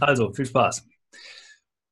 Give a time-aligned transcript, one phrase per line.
[0.00, 0.86] Also, viel Spaß.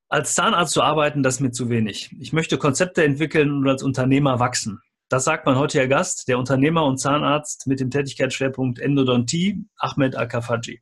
[0.09, 2.15] Als Zahnarzt zu arbeiten, das ist mir zu wenig.
[2.21, 4.81] Ich möchte Konzepte entwickeln und als Unternehmer wachsen.
[5.09, 10.81] Das sagt mein heutiger Gast, der Unternehmer und Zahnarzt mit dem Tätigkeitsschwerpunkt Endodontie, Ahmed Al-Kafaji.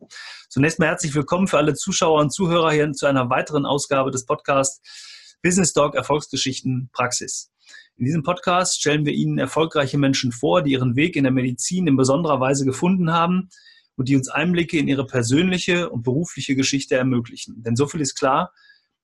[0.48, 4.26] Zunächst mal herzlich willkommen für alle Zuschauer und Zuhörer hier zu einer weiteren Ausgabe des
[4.26, 4.80] Podcasts
[5.42, 7.50] Business Dog Erfolgsgeschichten Praxis.
[7.96, 11.86] In diesem Podcast stellen wir Ihnen erfolgreiche Menschen vor, die ihren Weg in der Medizin
[11.86, 13.48] in besonderer Weise gefunden haben
[14.00, 17.62] und die uns Einblicke in ihre persönliche und berufliche Geschichte ermöglichen.
[17.62, 18.50] Denn so viel ist klar,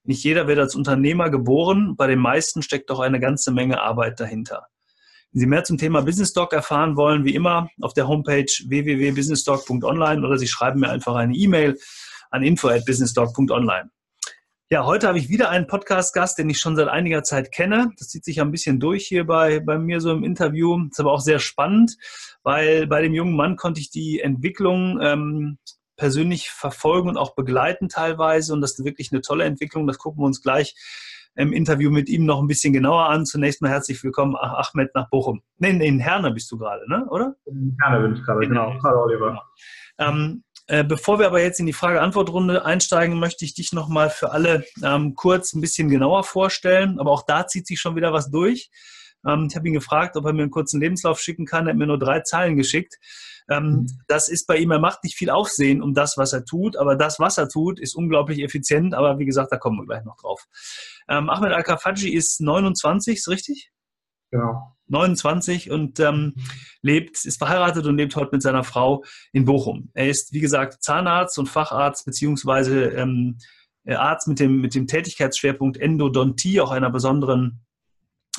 [0.04, 4.20] nicht jeder wird als Unternehmer geboren, bei den meisten steckt doch eine ganze Menge Arbeit
[4.20, 4.68] dahinter.
[5.32, 10.26] Wenn Sie mehr zum Thema Business Doc erfahren wollen, wie immer auf der Homepage www.businessdoc.online
[10.26, 11.76] oder Sie schreiben mir einfach eine E-Mail
[12.30, 13.90] an info@businessdoc.online.
[14.68, 17.92] Ja, heute habe ich wieder einen Podcast-Gast, den ich schon seit einiger Zeit kenne.
[17.98, 20.88] Das zieht sich ein bisschen durch hier bei, bei mir so im Interview.
[20.90, 21.96] Ist aber auch sehr spannend,
[22.42, 25.58] weil bei dem jungen Mann konnte ich die Entwicklung ähm,
[25.96, 28.52] persönlich verfolgen und auch begleiten teilweise.
[28.52, 29.86] Und das ist wirklich eine tolle Entwicklung.
[29.86, 30.74] Das gucken wir uns gleich
[31.36, 33.24] im Interview mit ihm noch ein bisschen genauer an.
[33.24, 35.42] Zunächst mal herzlich willkommen, Ahmed, nach Bochum.
[35.58, 37.06] Nee, in Herne bist du gerade, ne?
[37.08, 37.36] oder?
[37.44, 38.74] In Herne bin ich gerade, genau.
[38.82, 39.28] Hallo, Oliver.
[39.96, 40.10] Genau.
[40.10, 44.32] Ähm, äh, bevor wir aber jetzt in die Frage-Antwort-Runde einsteigen, möchte ich dich nochmal für
[44.32, 46.98] alle ähm, kurz ein bisschen genauer vorstellen.
[46.98, 48.70] Aber auch da zieht sich schon wieder was durch.
[49.26, 51.66] Ähm, ich habe ihn gefragt, ob er mir einen kurzen Lebenslauf schicken kann.
[51.66, 52.96] Er hat mir nur drei Zeilen geschickt.
[53.48, 53.86] Ähm, mhm.
[54.08, 56.96] das ist bei ihm, er macht nicht viel Aufsehen um das, was er tut, aber
[56.96, 58.92] das, was er tut, ist unglaublich effizient.
[58.92, 60.44] Aber wie gesagt, da kommen wir gleich noch drauf.
[61.08, 63.70] Ähm, Ahmed Al-Kafaji ist 29, ist richtig?
[64.30, 64.76] Genau.
[64.88, 66.34] 29 und ähm,
[66.80, 69.90] lebt, ist verheiratet und lebt heute mit seiner Frau in Bochum.
[69.94, 73.38] Er ist, wie gesagt, Zahnarzt und Facharzt beziehungsweise ähm,
[73.86, 77.66] Arzt mit dem, mit dem Tätigkeitsschwerpunkt Endodontie, auch einer besonderen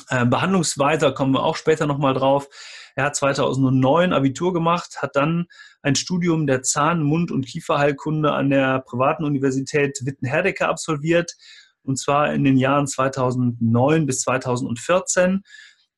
[0.08, 2.48] äh, Behandlungsweise, da kommen wir auch später nochmal drauf.
[2.94, 5.46] Er hat 2009 Abitur gemacht, hat dann
[5.82, 11.34] ein Studium der Zahn-, Mund- und Kieferheilkunde an der privaten Universität Witten-Herdecke absolviert,
[11.82, 15.42] und zwar in den Jahren 2009 bis 2014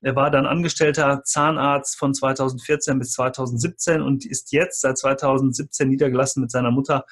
[0.03, 6.41] er war dann angestellter Zahnarzt von 2014 bis 2017 und ist jetzt seit 2017 niedergelassen
[6.41, 7.05] mit seiner Mutter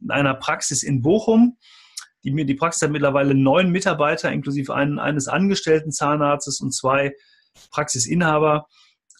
[0.00, 1.58] in einer Praxis in Bochum.
[2.24, 7.14] Die, die Praxis hat mittlerweile neun Mitarbeiter, inklusive einen, eines angestellten Zahnarztes und zwei
[7.70, 8.66] Praxisinhaber.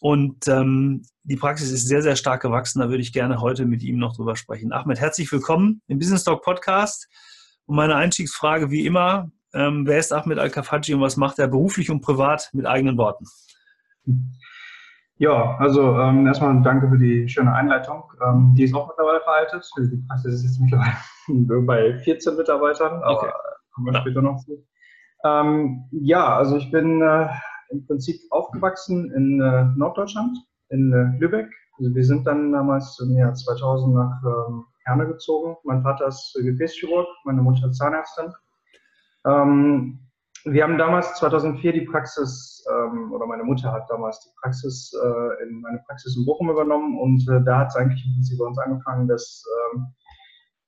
[0.00, 2.80] Und ähm, die Praxis ist sehr, sehr stark gewachsen.
[2.80, 4.72] Da würde ich gerne heute mit ihm noch drüber sprechen.
[4.72, 7.09] Ahmed, herzlich willkommen im Business Talk Podcast.
[7.66, 11.90] Und meine Einstiegsfrage wie immer, ähm, wer ist Ahmed Al-Kafaji und was macht er beruflich
[11.90, 13.24] und privat mit eigenen Worten?
[15.16, 18.04] Ja, also ähm, erstmal danke für die schöne Einleitung.
[18.26, 19.68] Ähm, die ist auch mittlerweile veraltet.
[19.76, 20.96] Die Praxis ist jetzt mittlerweile
[21.66, 23.30] bei 14 Mitarbeitern, aber okay.
[23.74, 24.00] kommen wir ja.
[24.00, 24.64] später noch zu.
[25.24, 27.28] Ähm, ja, also ich bin äh,
[27.70, 30.38] im Prinzip aufgewachsen in äh, Norddeutschland,
[30.70, 31.50] in äh, Lübeck.
[31.78, 35.56] Also wir sind dann damals im Jahr 2000 nach ähm, Herne gezogen.
[35.64, 38.32] Mein Vater ist Gefäßchirurg, meine Mutter Zahnärztin.
[39.26, 39.98] Ähm,
[40.44, 45.42] wir haben damals 2004 die Praxis, ähm, oder meine Mutter hat damals die Praxis, äh,
[45.42, 48.47] in meine Praxis in Bochum übernommen und äh, da hat es eigentlich im Prinzip bei
[48.47, 49.44] uns angefangen, dass
[49.75, 49.86] ähm,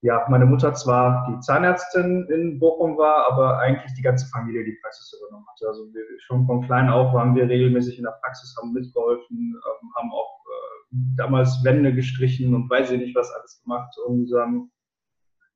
[0.03, 4.77] ja, meine Mutter zwar die Zahnärztin in Bochum war, aber eigentlich die ganze Familie die
[4.83, 5.69] Praxis übernommen hatte.
[5.69, 9.91] Also wir, schon von klein auf waren wir regelmäßig in der Praxis, haben mitgeholfen, ähm,
[9.97, 14.29] haben auch äh, damals Wände gestrichen und weiß ich nicht was alles gemacht und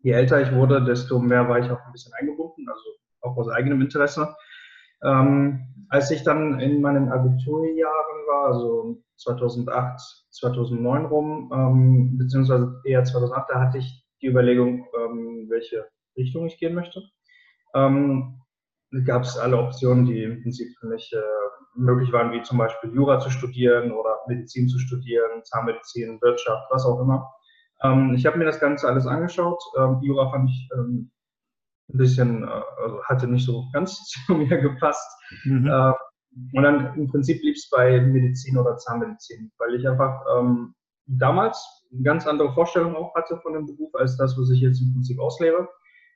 [0.06, 2.84] je älter ich wurde, desto mehr war ich auch ein bisschen eingebunden, also
[3.22, 4.36] auch aus eigenem Interesse.
[5.02, 10.00] Ähm, als ich dann in meinen Abiturjahren war, also 2008,
[10.30, 15.84] 2009 rum, ähm, beziehungsweise eher 2008, da hatte ich die Überlegung, ähm, welche
[16.16, 17.02] Richtung ich gehen möchte.
[17.74, 18.40] Ähm,
[19.04, 21.20] gab es alle Optionen, die im Prinzip für mich äh,
[21.74, 26.86] möglich waren, wie zum Beispiel Jura zu studieren oder Medizin zu studieren, Zahnmedizin, Wirtschaft, was
[26.86, 27.28] auch immer.
[27.82, 29.62] Ähm, ich habe mir das Ganze alles angeschaut.
[29.78, 31.10] Ähm, Jura fand ich ähm,
[31.92, 35.10] ein bisschen, äh, also hatte nicht so ganz zu mir gepasst.
[35.44, 35.66] Mhm.
[35.66, 35.92] Äh,
[36.52, 40.74] und dann im Prinzip blieb es bei Medizin oder Zahnmedizin, weil ich einfach ähm,
[41.06, 44.80] damals eine ganz andere Vorstellung auch hatte von dem Beruf als das, was ich jetzt
[44.80, 45.68] im Prinzip auslebe.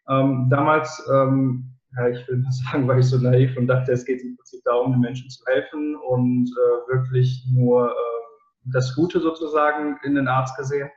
[0.08, 4.04] Ähm, damals, ähm, ja, ich will mal sagen, war ich so naiv und dachte, es
[4.04, 7.94] geht im Prinzip darum, den Menschen zu helfen und äh, wirklich nur äh,
[8.72, 10.90] das Gute sozusagen in den Arzt gesehen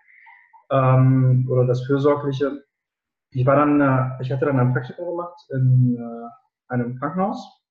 [0.71, 2.63] ähm, oder das Fürsorgliche.
[3.31, 7.63] Ich war dann, äh, ich hatte dann ein Praktikum gemacht in äh, einem Krankenhaus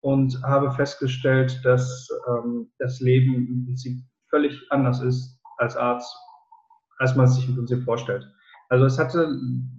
[0.00, 3.98] und habe festgestellt, dass ähm, das Leben im Prinzip
[4.30, 6.14] völlig anders ist als Arzt,
[6.98, 8.26] als man es sich im Prinzip vorstellt.
[8.68, 9.38] Also es hatte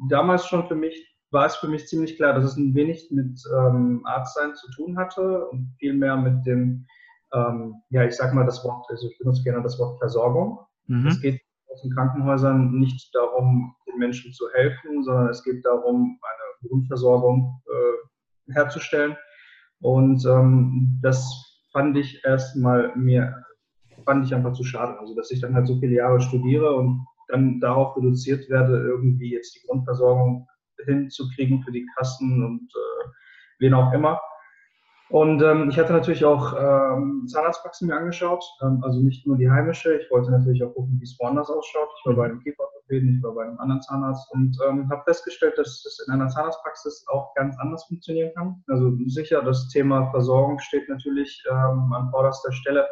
[0.09, 0.95] damals schon für mich,
[1.31, 4.97] war es für mich ziemlich klar, dass es ein wenig mit ähm, Arztsein zu tun
[4.97, 6.87] hatte und vielmehr mit dem,
[7.33, 10.59] ähm, ja, ich sag mal das Wort, also ich benutze gerne das Wort Versorgung.
[10.87, 11.07] Mhm.
[11.07, 11.39] Es geht
[11.81, 18.53] den Krankenhäusern nicht darum, den Menschen zu helfen, sondern es geht darum, eine Grundversorgung äh,
[18.53, 19.15] herzustellen.
[19.81, 23.33] Und ähm, das fand ich erstmal mir,
[24.05, 24.99] fand ich einfach zu schade.
[24.99, 29.33] Also, dass ich dann halt so viele Jahre studiere und dann darauf reduziert werde, irgendwie
[29.33, 30.47] jetzt die Grundversorgung
[30.85, 33.09] hinzukriegen für die Kassen und äh,
[33.59, 34.19] wen auch immer.
[35.09, 39.49] Und ähm, ich hatte natürlich auch ähm, Zahnarztpraxen mir angeschaut, ähm, also nicht nur die
[39.49, 39.99] heimische.
[39.99, 41.89] Ich wollte natürlich auch gucken, wie es woanders ausschaut.
[41.99, 45.57] Ich war bei einem Kieferorthopäden, ich war bei einem anderen Zahnarzt und ähm, habe festgestellt,
[45.57, 48.63] dass es in einer Zahnarztpraxis auch ganz anders funktionieren kann.
[48.67, 52.87] Also sicher, das Thema Versorgung steht natürlich ähm, an vorderster Stelle.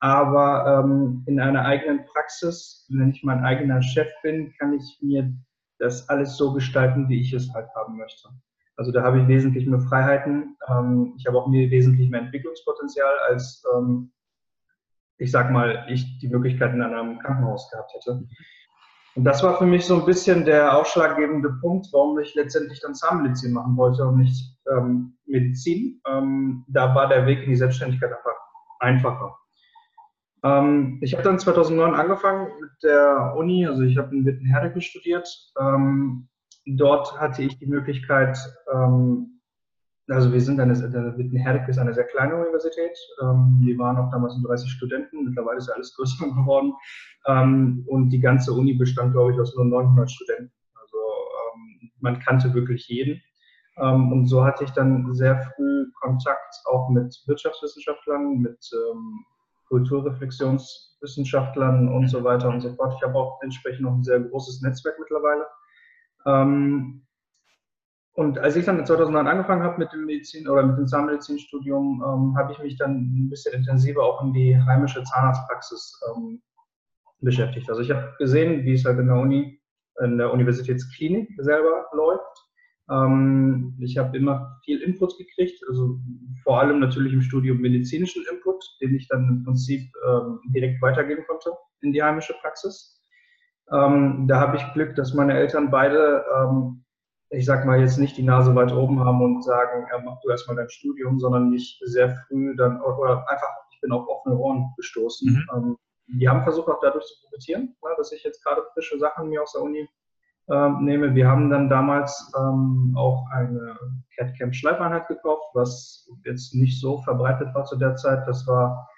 [0.00, 5.32] Aber ähm, in einer eigenen Praxis, wenn ich mein eigener Chef bin, kann ich mir
[5.78, 8.28] das alles so gestalten, wie ich es halt haben möchte.
[8.76, 10.56] Also da habe ich wesentlich mehr Freiheiten.
[10.68, 14.12] Ähm, ich habe auch mir wesentlich mehr Entwicklungspotenzial, als ähm,
[15.18, 18.26] ich sag mal, ich die Möglichkeit in einem Krankenhaus gehabt hätte.
[19.14, 22.94] Und das war für mich so ein bisschen der ausschlaggebende Punkt, warum ich letztendlich dann
[22.94, 26.02] Zahnmedizin machen wollte und nicht ähm, Medizin.
[26.06, 28.36] Ähm, da war der Weg in die Selbstständigkeit einfach
[28.78, 29.34] einfacher.
[30.44, 35.26] Ähm, ich habe dann 2009 angefangen mit der Uni, also ich habe in Wittenherdecke studiert.
[35.58, 36.28] Ähm,
[36.66, 38.38] dort hatte ich die Möglichkeit,
[38.72, 39.40] ähm,
[40.08, 40.74] also wir sind eine,
[41.18, 42.96] Wittenherdecke ist eine sehr kleine Universität.
[43.22, 46.74] Ähm, wir waren auch damals nur 30 Studenten, mittlerweile ist ja alles größer geworden.
[47.26, 50.52] Ähm, und die ganze Uni bestand, glaube ich, aus nur 900 Studenten.
[50.74, 53.20] Also ähm, man kannte wirklich jeden.
[53.78, 58.58] und so hatte ich dann sehr früh Kontakt auch mit Wirtschaftswissenschaftlern, mit
[59.68, 62.94] Kulturreflexionswissenschaftlern und so weiter und so fort.
[62.96, 65.44] Ich habe auch entsprechend noch ein sehr großes Netzwerk mittlerweile.
[66.26, 67.06] Ähm,
[68.16, 72.36] und als ich dann 2009 angefangen habe mit dem Medizin oder mit dem Zahnmedizinstudium, ähm,
[72.38, 76.40] habe ich mich dann ein bisschen intensiver auch in die heimische Zahnarztpraxis ähm,
[77.20, 77.68] beschäftigt.
[77.68, 79.60] Also ich habe gesehen, wie es halt in der Uni,
[80.02, 82.46] in der Universitätsklinik selber läuft.
[82.90, 85.98] Ähm, ich habe immer viel Input gekriegt, also
[86.42, 91.24] vor allem natürlich im Studium medizinischen Input, den ich dann im Prinzip ähm, direkt weitergeben
[91.26, 91.52] konnte
[91.82, 92.95] in die heimische Praxis.
[93.72, 96.84] Ähm, da habe ich Glück, dass meine Eltern beide, ähm,
[97.30, 100.30] ich sag mal, jetzt nicht die Nase weit oben haben und sagen, ja, mach du
[100.30, 104.72] erstmal dein Studium, sondern mich sehr früh dann, oder einfach, ich bin auf offene Ohren
[104.76, 105.32] gestoßen.
[105.32, 105.46] Mhm.
[105.54, 105.76] Ähm,
[106.08, 109.42] die haben versucht auch dadurch zu profitieren, ne, dass ich jetzt gerade frische Sachen mir
[109.42, 109.88] aus der Uni
[110.48, 111.14] ähm, nehme.
[111.14, 113.76] Wir haben dann damals ähm, auch eine
[114.16, 118.26] CAD-Camp Schleifeinheit gekauft, was jetzt nicht so verbreitet war zu der Zeit.
[118.28, 118.88] Das war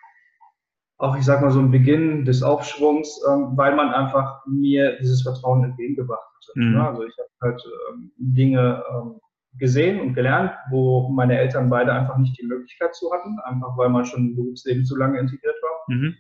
[0.99, 5.23] auch, ich sag mal, so ein Beginn des Aufschwungs, ähm, weil man einfach mir dieses
[5.23, 6.57] Vertrauen entgegengebracht hat.
[6.57, 6.75] Mhm.
[6.75, 9.21] Ja, also ich habe halt ähm, Dinge ähm,
[9.59, 13.89] gesehen und gelernt, wo meine Eltern beide einfach nicht die Möglichkeit zu hatten, einfach weil
[13.89, 15.97] man schon im Berufsleben zu lange integriert war.
[15.97, 16.15] Mhm.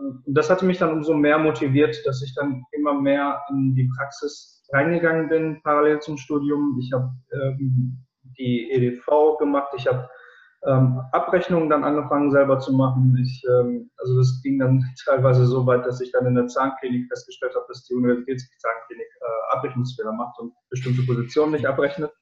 [0.00, 3.88] Ähm, das hatte mich dann umso mehr motiviert, dass ich dann immer mehr in die
[3.96, 6.76] Praxis reingegangen bin, parallel zum Studium.
[6.80, 7.96] Ich habe ähm,
[8.38, 10.08] die EDV gemacht, ich habe
[10.66, 13.16] ähm, Abrechnungen dann angefangen selber zu machen.
[13.22, 17.08] Ich, ähm, also das ging dann teilweise so weit, dass ich dann in der Zahnklinik
[17.08, 22.12] festgestellt habe, dass die Universitätszahnklinik äh, Abrechnungsfehler macht und bestimmte Positionen nicht abrechnet.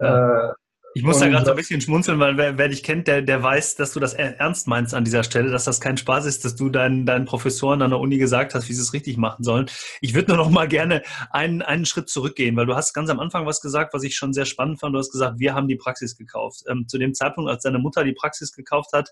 [0.00, 0.50] Ja.
[0.50, 0.52] Äh,
[0.94, 3.42] ich muss da gerade so ein bisschen schmunzeln, weil wer, wer, dich kennt, der, der
[3.42, 6.54] weiß, dass du das ernst meinst an dieser Stelle, dass das kein Spaß ist, dass
[6.54, 9.66] du deinen, deinen Professoren an der Uni gesagt hast, wie sie es richtig machen sollen.
[10.00, 13.20] Ich würde nur noch mal gerne einen, einen Schritt zurückgehen, weil du hast ganz am
[13.20, 14.94] Anfang was gesagt, was ich schon sehr spannend fand.
[14.94, 16.62] Du hast gesagt, wir haben die Praxis gekauft.
[16.68, 19.10] Ähm, zu dem Zeitpunkt, als deine Mutter die Praxis gekauft hat,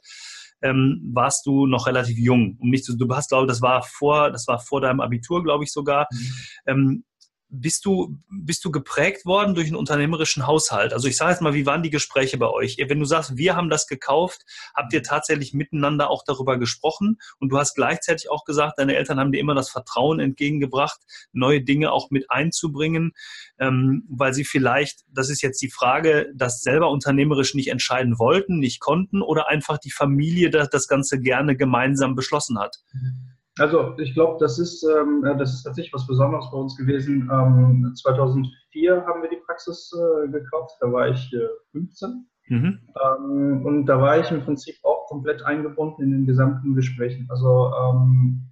[0.62, 2.58] ähm, warst du noch relativ jung.
[2.60, 5.42] Um nicht zu, du hast, glaube ich, das war vor, das war vor deinem Abitur,
[5.42, 6.06] glaube ich sogar.
[6.10, 6.26] Mhm.
[6.66, 7.04] Ähm,
[7.50, 10.92] bist du, bist du geprägt worden durch einen unternehmerischen Haushalt?
[10.92, 12.76] Also ich sage jetzt mal, wie waren die Gespräche bei euch?
[12.78, 17.50] Wenn du sagst, wir haben das gekauft, habt ihr tatsächlich miteinander auch darüber gesprochen und
[17.50, 21.00] du hast gleichzeitig auch gesagt, deine Eltern haben dir immer das Vertrauen entgegengebracht,
[21.32, 23.12] neue Dinge auch mit einzubringen,
[23.58, 28.58] ähm, weil sie vielleicht, das ist jetzt die Frage, das selber unternehmerisch nicht entscheiden wollten,
[28.58, 32.76] nicht konnten oder einfach die Familie das, das Ganze gerne gemeinsam beschlossen hat?
[32.92, 33.39] Mhm.
[33.60, 37.30] Also ich glaube, das ist ähm, das ist tatsächlich was Besonderes bei uns gewesen.
[37.30, 40.78] Ähm, 2004 haben wir die Praxis äh, gekauft.
[40.80, 42.78] Da war ich äh, 15 mhm.
[43.04, 47.26] ähm, und da war ich im Prinzip auch komplett eingebunden in den gesamten Gesprächen.
[47.28, 48.46] Also ähm,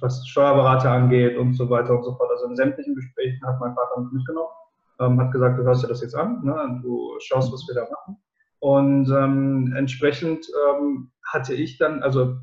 [0.00, 2.30] was Steuerberater angeht und so weiter und so fort.
[2.32, 4.50] Also in sämtlichen Gesprächen hat mein Vater mich mitgenommen,
[4.98, 6.80] ähm, hat gesagt, du hörst dir das jetzt an, ne?
[6.82, 8.16] du schaust, was wir da machen.
[8.58, 10.46] Und ähm, entsprechend
[11.32, 12.36] hatte ich dann, also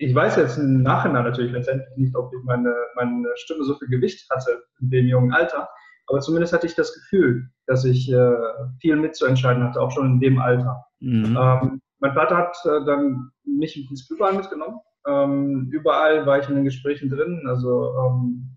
[0.00, 3.88] ich weiß jetzt im Nachhinein natürlich letztendlich nicht, ob ich meine, meine Stimme so viel
[3.88, 5.68] Gewicht hatte in dem jungen Alter,
[6.06, 8.36] aber zumindest hatte ich das Gefühl, dass ich äh,
[8.80, 10.86] viel mitzuentscheiden hatte, auch schon in dem Alter.
[11.00, 11.36] Mhm.
[11.38, 14.80] Ähm, mein Vater hat äh, dann mich Prinzip überall mitgenommen.
[15.06, 17.44] Ähm, überall war ich in den Gesprächen drin.
[17.46, 18.56] Also ähm,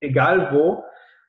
[0.00, 0.82] egal wo,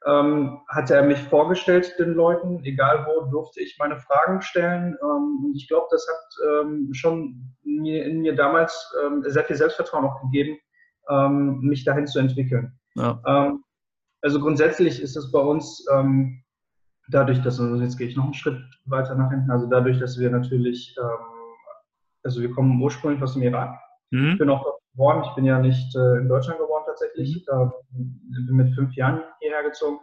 [0.05, 4.98] ähm, hatte er mich vorgestellt den Leuten, egal wo, durfte ich meine Fragen stellen.
[5.01, 9.55] Ähm, und ich glaube, das hat ähm, schon mir, in mir damals ähm, sehr viel
[9.55, 10.57] Selbstvertrauen auch gegeben,
[11.10, 12.77] ähm, mich dahin zu entwickeln.
[12.95, 13.22] Ja.
[13.25, 13.63] Ähm,
[14.22, 15.86] also grundsätzlich ist es bei uns
[17.10, 20.17] dadurch, dass, also jetzt gehe ich noch einen Schritt weiter nach hinten, also dadurch, dass
[20.17, 20.95] wir natürlich,
[22.24, 23.77] also wir kommen ursprünglich aus dem Irak.
[24.12, 24.29] Mhm.
[24.29, 27.45] Ich bin auch dort geboren, ich bin ja nicht äh, in Deutschland geboren tatsächlich,
[27.91, 28.55] mhm.
[28.55, 30.00] mit fünf Jahren hierher gezogen,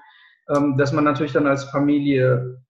[0.48, 2.62] ähm, dass man natürlich dann als Familie,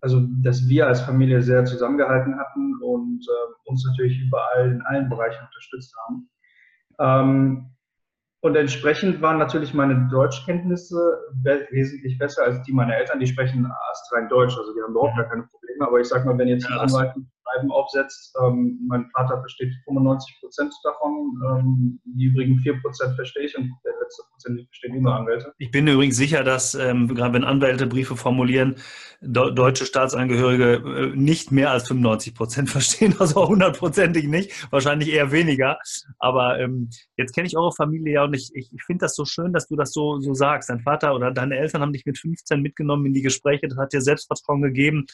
[0.00, 5.08] also dass wir als Familie sehr zusammengehalten hatten und äh, uns natürlich überall in allen
[5.08, 6.30] Bereichen unterstützt haben.
[6.98, 7.66] Ähm,
[8.42, 11.18] und entsprechend waren natürlich meine Deutschkenntnisse
[11.70, 13.20] wesentlich besser als die meiner Eltern.
[13.20, 15.86] Die sprechen astrein Deutsch, also die haben überhaupt gar keine Probleme.
[15.86, 17.12] Aber ich sag mal, wenn jetzt ein Anwalt
[17.50, 18.36] Schreiben aufsetzt.
[18.42, 21.40] Ähm, mein Vater versteht 95 Prozent davon.
[21.48, 25.52] Ähm, die übrigen 4 Prozent verstehe ich und der letzte Prozent verstehen nur Anwälte.
[25.58, 28.76] Ich bin übrigens sicher, dass ähm, gerade wenn Anwälte Briefe formulieren,
[29.20, 35.32] do, deutsche Staatsangehörige äh, nicht mehr als 95 Prozent verstehen, also hundertprozentig nicht, wahrscheinlich eher
[35.32, 35.78] weniger.
[36.18, 39.24] Aber ähm, jetzt kenne ich eure Familie ja und ich, ich, ich finde das so
[39.24, 40.70] schön, dass du das so, so sagst.
[40.70, 43.68] Dein Vater oder deine Eltern haben dich mit 15 mitgenommen in die Gespräche.
[43.68, 45.06] Das hat dir Selbstvertrauen gegeben.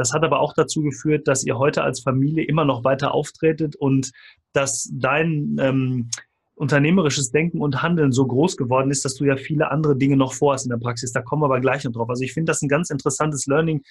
[0.00, 3.76] Das hat aber auch dazu geführt, dass ihr heute als Familie immer noch weiter auftretet
[3.76, 4.12] und
[4.52, 6.10] dass dein ähm,
[6.54, 10.32] unternehmerisches Denken und Handeln so groß geworden ist, dass du ja viele andere Dinge noch
[10.32, 11.12] vorhast in der Praxis.
[11.12, 12.08] Da kommen wir aber gleich noch drauf.
[12.08, 13.82] Also ich finde das ein ganz interessantes Learning,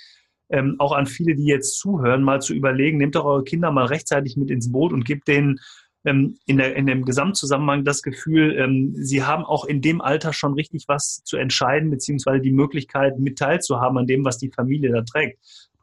[0.50, 3.86] ähm, auch an viele, die jetzt zuhören, mal zu überlegen, nehmt doch eure Kinder mal
[3.86, 5.60] rechtzeitig mit ins Boot und gebt denen
[6.06, 10.34] ähm, in, der, in dem Gesamtzusammenhang das Gefühl, ähm, sie haben auch in dem Alter
[10.34, 14.92] schon richtig was zu entscheiden, beziehungsweise die Möglichkeit, mit teilzuhaben an dem, was die Familie
[14.92, 15.39] da trägt.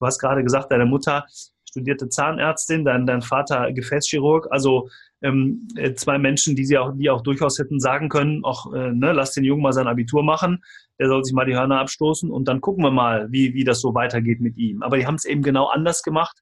[0.06, 1.26] Du hast gerade gesagt, deine Mutter
[1.68, 4.88] studierte Zahnärztin, dein, dein Vater Gefäßchirurg, also
[5.20, 8.92] ähm, äh, zwei Menschen, die sie auch, die auch durchaus hätten sagen können, auch, äh,
[8.92, 10.62] ne, lass den Jungen mal sein Abitur machen,
[11.00, 13.80] der soll sich mal die Hörner abstoßen und dann gucken wir mal, wie, wie das
[13.80, 14.84] so weitergeht mit ihm.
[14.84, 16.38] Aber die haben es eben genau anders gemacht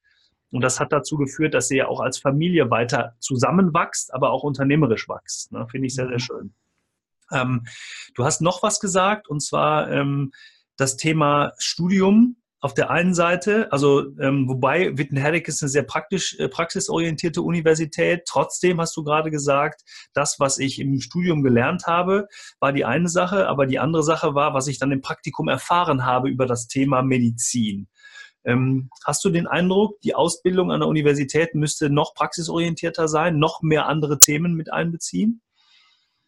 [0.51, 4.43] und das hat dazu geführt, dass ihr ja auch als Familie weiter zusammenwachst, aber auch
[4.43, 5.51] unternehmerisch wächst.
[5.51, 5.65] Ne?
[5.71, 6.19] Finde ich sehr, sehr mhm.
[6.19, 6.53] schön.
[7.31, 7.65] Ähm,
[8.13, 10.33] du hast noch was gesagt, und zwar ähm,
[10.77, 16.35] das Thema Studium auf der einen Seite, also ähm, wobei Wittenherdecke ist eine sehr praktisch,
[16.39, 18.23] äh, praxisorientierte Universität.
[18.25, 19.83] Trotzdem hast du gerade gesagt,
[20.15, 22.27] das, was ich im Studium gelernt habe,
[22.59, 26.05] war die eine Sache, aber die andere Sache war, was ich dann im Praktikum erfahren
[26.05, 27.87] habe über das Thema Medizin.
[28.43, 33.61] Ähm, hast du den Eindruck, die Ausbildung an der Universität müsste noch praxisorientierter sein, noch
[33.61, 35.43] mehr andere Themen mit einbeziehen?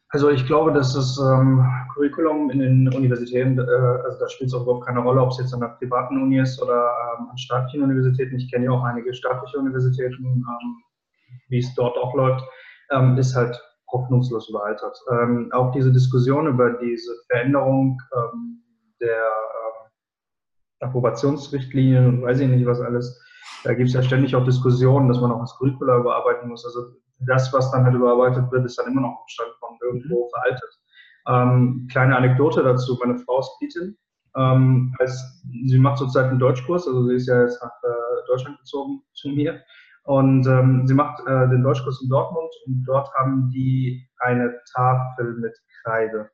[0.10, 4.54] Also ich glaube, dass das ähm, Curriculum in den Universitäten, äh, also da spielt es
[4.54, 7.38] auch überhaupt keine Rolle, ob es jetzt an der privaten Uni ist oder ähm, an
[7.38, 8.38] staatlichen Universitäten.
[8.38, 10.84] Ich kenne ja auch einige staatliche Universitäten, ähm,
[11.50, 12.46] wie es dort auch läuft,
[12.92, 13.62] ähm, ist halt
[13.92, 14.98] hoffnungslos überaltert.
[15.12, 18.64] Ähm, auch diese Diskussion über diese Veränderung ähm,
[19.02, 19.24] der
[20.80, 23.22] Approbationsrichtlinien und weiß ich nicht was alles.
[23.64, 26.66] Da gibt es ja ständig auch Diskussionen, dass man auch das Curricula überarbeiten muss.
[26.66, 30.26] Also das, was dann halt überarbeitet wird, ist dann immer noch am Stand von irgendwo
[30.26, 30.30] mhm.
[30.30, 30.80] veraltet.
[31.28, 33.98] Ähm, kleine Anekdote dazu, meine Frau ist Britin.
[34.36, 38.60] Ähm, als, sie macht zurzeit einen Deutschkurs, also sie ist ja jetzt nach äh, Deutschland
[38.60, 39.62] gezogen zu mir.
[40.04, 45.34] Und ähm, sie macht äh, den Deutschkurs in Dortmund und dort haben die eine Tafel
[45.36, 46.30] mit Kreide.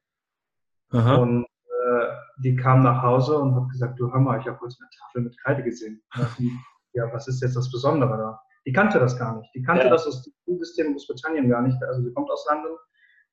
[0.92, 1.16] Aha.
[1.16, 2.08] Und äh,
[2.44, 5.22] die kam nach Hause und hat gesagt, du hör mal, ich habe heute eine Tafel
[5.24, 6.02] mit Kreide gesehen.
[6.96, 8.40] Ja, was ist jetzt das Besondere da?
[8.66, 9.50] Die kannte das gar nicht.
[9.54, 9.90] Die kannte ja.
[9.90, 11.82] das aus dem Schulsystem in Großbritannien gar nicht.
[11.84, 12.78] Also sie kommt aus London.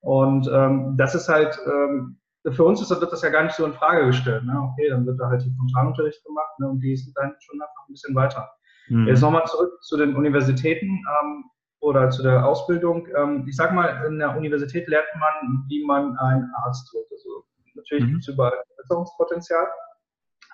[0.00, 2.18] Und ähm, das ist halt, ähm,
[2.50, 4.44] für uns ist, wird das ja gar nicht so in Frage gestellt.
[4.44, 4.70] Ne?
[4.72, 6.68] Okay, dann wird da halt die Frontalunterricht gemacht ne?
[6.68, 8.50] und die sind dann schon einfach ein bisschen weiter.
[8.88, 9.06] Mhm.
[9.06, 11.44] Jetzt nochmal zurück zu den Universitäten ähm,
[11.80, 13.06] oder zu der Ausbildung.
[13.14, 17.06] Ähm, ich sag mal, in der Universität lernt man, wie man ein Arzt wird.
[17.12, 17.44] Also
[17.74, 18.10] Natürlich mhm.
[18.10, 19.68] gibt es überall Verbesserungspotenzial.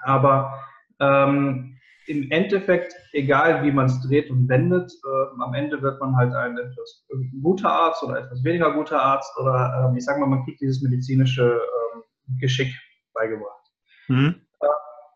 [0.03, 0.59] Aber
[1.01, 6.17] ähm, im Endeffekt, egal wie man es dreht und wendet, äh, am Ende wird man
[6.17, 7.07] halt ein etwas
[7.43, 10.83] guter Arzt oder etwas weniger guter Arzt oder ähm, ich sage mal, man kriegt dieses
[10.83, 11.61] medizinische
[11.95, 12.03] ähm,
[12.41, 12.73] Geschick
[13.13, 13.71] beigebracht.
[14.09, 14.37] Mhm.
[14.61, 14.67] Äh,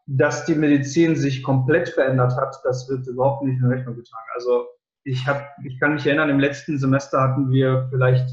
[0.07, 4.29] dass die Medizin sich komplett verändert hat, das wird überhaupt nicht in Rechnung getragen.
[4.35, 4.67] Also
[5.05, 8.29] ich, hab, ich kann mich erinnern, im letzten Semester hatten wir vielleicht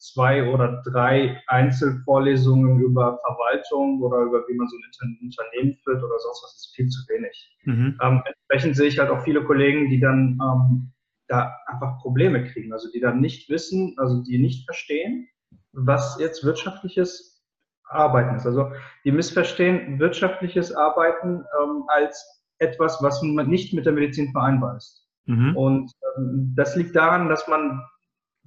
[0.00, 6.18] zwei oder drei Einzelvorlesungen über Verwaltung oder über wie man so ein Unternehmen führt oder
[6.18, 7.58] sonst was ist viel zu wenig.
[7.64, 7.98] Mhm.
[8.02, 10.92] Ähm, entsprechend sehe ich halt auch viele Kollegen, die dann ähm,
[11.28, 15.28] da einfach Probleme kriegen, also die dann nicht wissen, also die nicht verstehen,
[15.72, 17.44] was jetzt wirtschaftliches
[17.84, 18.46] Arbeiten ist.
[18.46, 18.72] Also
[19.04, 25.06] die missverstehen wirtschaftliches Arbeiten ähm, als etwas, was nicht mit der Medizin vereinbar ist.
[25.26, 25.56] Mhm.
[25.56, 27.82] Und ähm, das liegt daran, dass man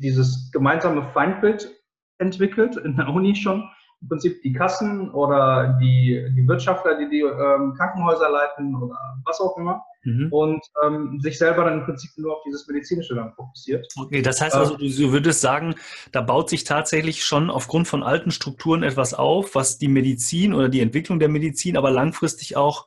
[0.04, 1.72] dieses gemeinsame Feindbild
[2.20, 3.70] entwickelt, in der Uni schon,
[4.02, 9.40] im Prinzip die Kassen oder die, die Wirtschaftler, die die ähm, Krankenhäuser leiten oder was
[9.40, 9.82] auch immer.
[10.04, 10.28] Mhm.
[10.30, 13.88] Und ähm, sich selber dann im Prinzip nur auf dieses Medizinische dann fokussiert.
[13.96, 15.76] Okay, das heißt also, du, du würdest sagen,
[16.12, 20.68] da baut sich tatsächlich schon aufgrund von alten Strukturen etwas auf, was die Medizin oder
[20.68, 22.86] die Entwicklung der Medizin, aber langfristig auch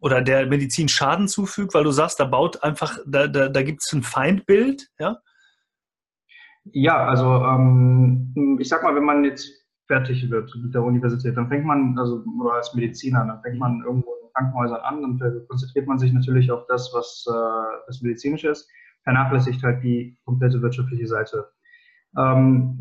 [0.00, 3.82] oder der Medizin Schaden zufügt, weil du sagst, da baut einfach, da, da, da gibt
[3.84, 5.20] es ein Feindbild, ja?
[6.72, 11.48] Ja, also ähm, ich sag mal, wenn man jetzt fertig wird mit der Universität, dann
[11.48, 15.86] fängt man, also oder als Mediziner, dann fängt man irgendwo in Krankenhäusern an und konzentriert
[15.86, 18.68] man sich natürlich auf das, was äh, das Medizinische ist,
[19.04, 21.48] vernachlässigt halt die komplette wirtschaftliche Seite.
[22.18, 22.80] Ähm,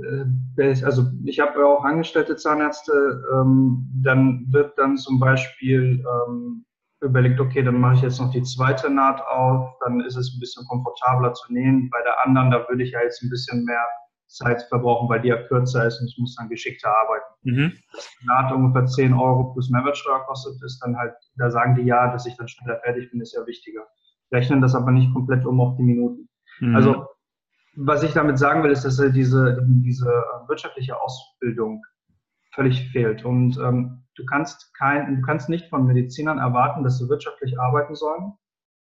[0.57, 6.64] äh, also ich habe auch angestellte Zahnärzte, ähm, dann wird dann zum Beispiel ähm,
[7.01, 10.39] überlegt, okay, dann mache ich jetzt noch die zweite Naht auf, dann ist es ein
[10.39, 11.89] bisschen komfortabler zu nähen.
[11.89, 13.85] Bei der anderen, da würde ich ja jetzt ein bisschen mehr
[14.27, 17.25] Zeit verbrauchen, weil die ja kürzer ist und ich muss dann geschickter arbeiten.
[17.43, 17.73] Mhm.
[17.93, 21.83] Dass die Naht ungefähr 10 Euro plus Mehrwertsteuer kostet, ist dann halt, da sagen die
[21.83, 23.85] ja, dass ich dann schneller fertig bin, ist ja wichtiger.
[24.31, 26.27] Rechnen das aber nicht komplett um auf die Minuten.
[26.59, 26.75] Mhm.
[26.75, 27.05] Also,
[27.75, 30.05] was ich damit sagen will, ist, dass diese, diese
[30.47, 31.83] wirtschaftliche Ausbildung
[32.53, 33.25] völlig fehlt.
[33.25, 37.95] Und ähm, du kannst kein, du kannst nicht von Medizinern erwarten, dass sie wirtschaftlich arbeiten
[37.95, 38.33] sollen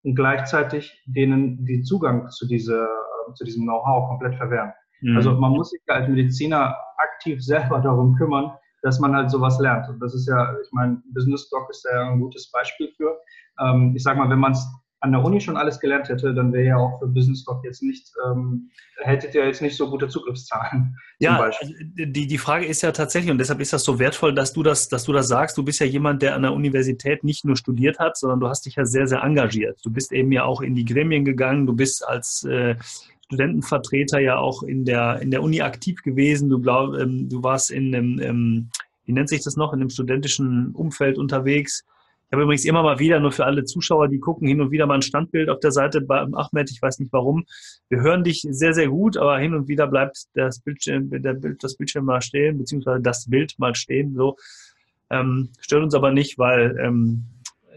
[0.05, 4.73] und gleichzeitig denen den Zugang zu, diese, äh, zu diesem Know-how komplett verwehren.
[5.01, 5.17] Mhm.
[5.17, 9.89] Also man muss sich als Mediziner aktiv selber darum kümmern, dass man halt sowas lernt.
[9.89, 13.19] Und das ist ja, ich meine, Business Doc ist ja ein gutes Beispiel für.
[13.61, 14.67] Ähm, ich sag mal, wenn man es
[15.05, 17.83] an der Uni schon alles gelernt hätte, dann wäre ja auch für Business Talk jetzt
[17.83, 20.97] nicht, ähm, hättet ihr jetzt nicht so gute Zugriffszahlen.
[21.19, 21.59] Ja, also
[21.95, 24.89] die, die Frage ist ja tatsächlich, und deshalb ist das so wertvoll, dass du das,
[24.89, 25.59] dass du das sagst.
[25.59, 28.65] Du bist ja jemand, der an der Universität nicht nur studiert hat, sondern du hast
[28.65, 29.79] dich ja sehr, sehr engagiert.
[29.85, 32.77] Du bist eben ja auch in die Gremien gegangen, du bist als äh,
[33.27, 36.49] Studentenvertreter ja auch in der, in der Uni aktiv gewesen.
[36.49, 38.71] Du, glaub, ähm, du warst in einem, ähm,
[39.05, 41.85] wie nennt sich das noch, in einem studentischen Umfeld unterwegs
[42.35, 44.97] habe übrigens immer mal wieder, nur für alle Zuschauer, die gucken, hin und wieder mal
[44.97, 46.71] ein Standbild auf der Seite bei Ahmed.
[46.71, 47.45] Ich weiß nicht warum.
[47.89, 51.77] Wir hören dich sehr, sehr gut, aber hin und wieder bleibt das Bildschirm, Bild, das
[51.77, 54.15] Bildschirm mal stehen, beziehungsweise das Bild mal stehen.
[54.15, 54.37] So.
[55.11, 57.25] Ähm, stört uns aber nicht, weil ähm,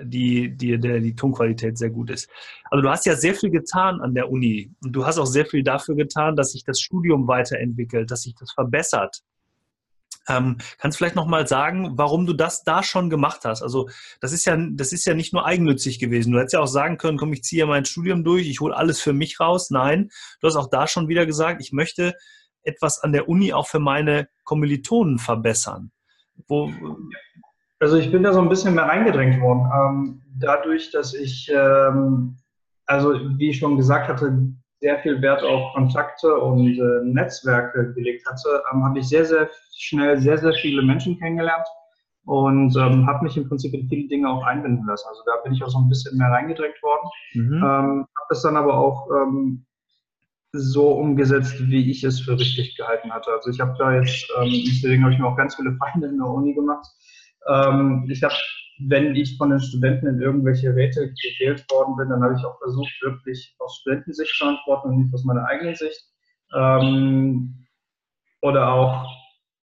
[0.02, 2.30] die, die, der, die Tonqualität sehr gut ist.
[2.70, 5.46] Also du hast ja sehr viel getan an der Uni und du hast auch sehr
[5.46, 9.22] viel dafür getan, dass sich das Studium weiterentwickelt, dass sich das verbessert.
[10.28, 13.62] Ähm, kannst du vielleicht nochmal sagen, warum du das da schon gemacht hast?
[13.62, 16.32] Also das ist ja, das ist ja nicht nur eigennützig gewesen.
[16.32, 19.00] Du hättest ja auch sagen können, komm, ich ziehe mein Studium durch, ich hole alles
[19.00, 19.70] für mich raus.
[19.70, 20.10] Nein,
[20.42, 22.13] du hast auch da schon wieder gesagt, ich möchte
[22.63, 25.92] etwas an der Uni auch für meine Kommilitonen verbessern.
[26.48, 26.72] Wo,
[27.80, 29.70] also ich bin da so ein bisschen mehr reingedrängt worden.
[29.74, 32.38] Ähm, dadurch, dass ich, ähm,
[32.86, 38.26] also wie ich schon gesagt hatte, sehr viel Wert auf Kontakte und äh, Netzwerke gelegt
[38.28, 41.68] hatte, ähm, habe ich sehr, sehr schnell sehr, sehr viele Menschen kennengelernt
[42.26, 45.08] und ähm, habe mich im Prinzip in viele Dinge auch einbinden lassen.
[45.10, 47.10] Also da bin ich auch so ein bisschen mehr reingedrängt worden.
[47.34, 47.54] Mhm.
[47.56, 49.66] Ähm, habe das dann aber auch ähm,
[50.52, 53.32] so umgesetzt, wie ich es für richtig gehalten hatte.
[53.32, 56.18] Also ich habe da jetzt, ähm, deswegen habe ich mir auch ganz viele Feinde in
[56.18, 56.86] der Uni gemacht.
[57.48, 58.36] Ähm, ich habe
[58.80, 62.58] wenn ich von den Studenten in irgendwelche Räte gewählt worden bin, dann habe ich auch
[62.60, 66.02] versucht, wirklich aus Studentensicht zu antworten und nicht aus meiner eigenen Sicht.
[66.54, 67.66] Ähm,
[68.42, 69.06] oder auch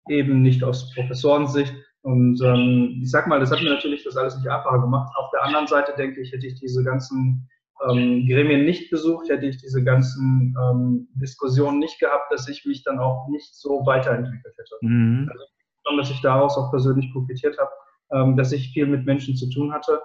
[0.09, 1.75] eben nicht aus Professorensicht.
[2.03, 5.13] Und ähm, ich sag mal, das hat mir natürlich das alles nicht einfacher gemacht.
[5.17, 7.49] Auf der anderen Seite denke ich, hätte ich diese ganzen
[7.89, 12.85] ähm, Gremien nicht besucht, hätte ich diese ganzen ähm, Diskussionen nicht gehabt, dass ich mich
[12.85, 14.77] dann auch nicht so weiterentwickelt hätte.
[14.81, 15.29] Mhm.
[15.31, 17.71] Also, dass ich daraus auch persönlich profitiert habe
[18.13, 20.01] ähm, dass ich viel mit Menschen zu tun hatte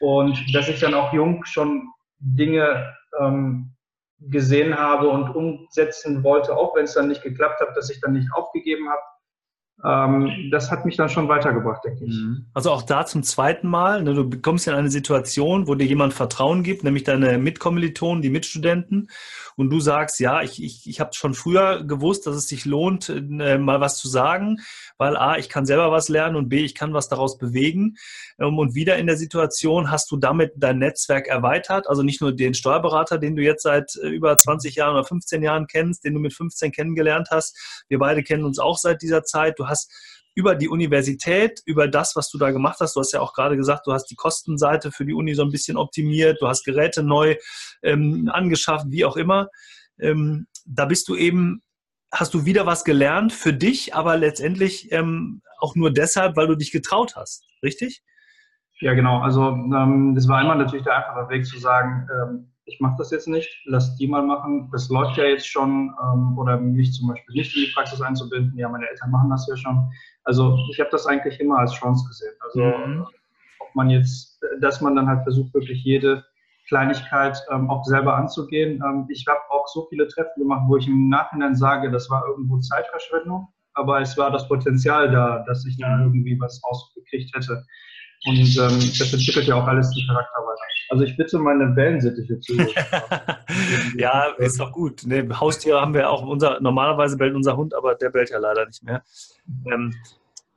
[0.00, 3.74] und dass ich dann auch jung schon Dinge ähm,
[4.20, 8.14] gesehen habe und umsetzen wollte, auch wenn es dann nicht geklappt hat, dass ich dann
[8.14, 9.00] nicht aufgegeben habe.
[9.84, 12.14] Ähm, das hat mich dann schon weitergebracht, denke ich.
[12.14, 12.46] Mhm.
[12.52, 16.14] Also auch da zum zweiten Mal, ne, du kommst in eine Situation, wo dir jemand
[16.14, 19.08] Vertrauen gibt, nämlich deine Mitkommilitonen, die Mitstudenten,
[19.56, 23.08] und du sagst, ja, ich, ich, ich habe schon früher gewusst, dass es sich lohnt,
[23.08, 24.58] äh, mal was zu sagen
[24.98, 27.96] weil A, ich kann selber was lernen und B, ich kann was daraus bewegen.
[28.38, 32.32] Ähm, und wieder in der Situation hast du damit dein Netzwerk erweitert, also nicht nur
[32.32, 36.14] den Steuerberater, den du jetzt seit äh, über 20 Jahren oder 15 Jahren kennst, den
[36.14, 37.84] du mit 15 kennengelernt hast.
[37.88, 39.58] Wir beide kennen uns auch seit dieser Zeit.
[39.58, 39.92] Du hast
[40.34, 42.94] über die Universität, über das, was du da gemacht hast.
[42.94, 45.50] Du hast ja auch gerade gesagt, du hast die Kostenseite für die Uni so ein
[45.50, 47.36] bisschen optimiert, du hast Geräte neu
[47.82, 49.48] ähm, angeschafft, wie auch immer.
[49.98, 51.62] Ähm, da bist du eben
[52.12, 56.54] hast du wieder was gelernt für dich, aber letztendlich ähm, auch nur deshalb, weil du
[56.54, 58.02] dich getraut hast, richtig?
[58.80, 59.20] Ja, genau.
[59.20, 63.10] Also ähm, das war einmal natürlich der einfache Weg zu sagen, ähm, ich mache das
[63.10, 64.68] jetzt nicht, lass die mal machen.
[64.72, 65.94] Das läuft ja jetzt schon.
[66.02, 68.56] Ähm, oder mich zum Beispiel nicht in die Praxis einzubinden.
[68.58, 69.90] Ja, meine Eltern machen das ja schon.
[70.24, 72.34] Also ich habe das eigentlich immer als Chance gesehen.
[72.40, 73.06] Also mhm.
[73.60, 76.24] ob man jetzt, dass man dann halt versucht, wirklich jede
[76.68, 78.82] Kleinigkeit ähm, auch selber anzugehen.
[78.84, 82.26] Ähm, ich habe auch so viele Treffen gemacht, wo ich im Nachhinein sage, das war
[82.28, 87.64] irgendwo Zeitverschwendung, aber es war das Potenzial da, dass ich da irgendwie was rausgekriegt hätte.
[88.26, 90.62] Und ähm, das entwickelt ja auch alles den Charakter weiter.
[90.90, 92.54] Also ich bitte meine Wellensittiche zu.
[93.96, 95.06] ja, ist doch gut.
[95.06, 96.26] Ne, Haustiere haben wir auch.
[96.26, 99.02] Unser, normalerweise bellt unser Hund, aber der bellt ja leider nicht mehr.
[99.70, 99.94] Ähm,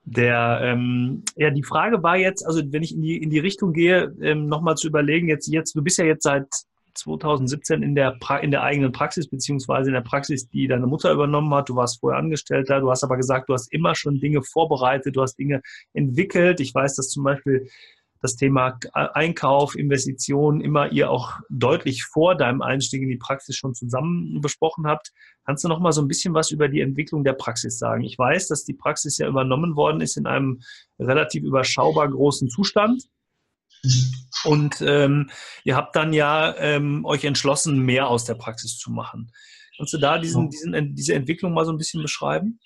[0.04, 3.74] der, ähm, ja, die Frage war jetzt, also wenn ich in die, in die Richtung
[3.74, 6.47] gehe, ähm, nochmal zu überlegen, jetzt, jetzt, du bist ja jetzt seit
[6.93, 11.12] 2017 in der, pra in der eigenen Praxis, beziehungsweise in der Praxis, die deine Mutter
[11.12, 11.69] übernommen hat.
[11.69, 15.21] Du warst vorher Angestellter, du hast aber gesagt, du hast immer schon Dinge vorbereitet, du
[15.21, 15.62] hast Dinge
[15.93, 16.60] entwickelt.
[16.60, 17.67] Ich weiß, dass zum Beispiel
[18.21, 23.73] das Thema Einkauf, Investitionen immer ihr auch deutlich vor deinem Einstieg in die Praxis schon
[23.73, 25.12] zusammen besprochen habt.
[25.45, 28.04] Kannst du noch mal so ein bisschen was über die Entwicklung der Praxis sagen?
[28.04, 30.62] Ich weiß, dass die Praxis ja übernommen worden ist in einem
[30.99, 33.10] relativ überschaubar großen Zustand.
[34.43, 35.29] Und ähm,
[35.63, 39.31] ihr habt dann ja ähm, euch entschlossen, mehr aus der Praxis zu machen.
[39.77, 42.59] Kannst du da diesen, diesen, diese Entwicklung mal so ein bisschen beschreiben?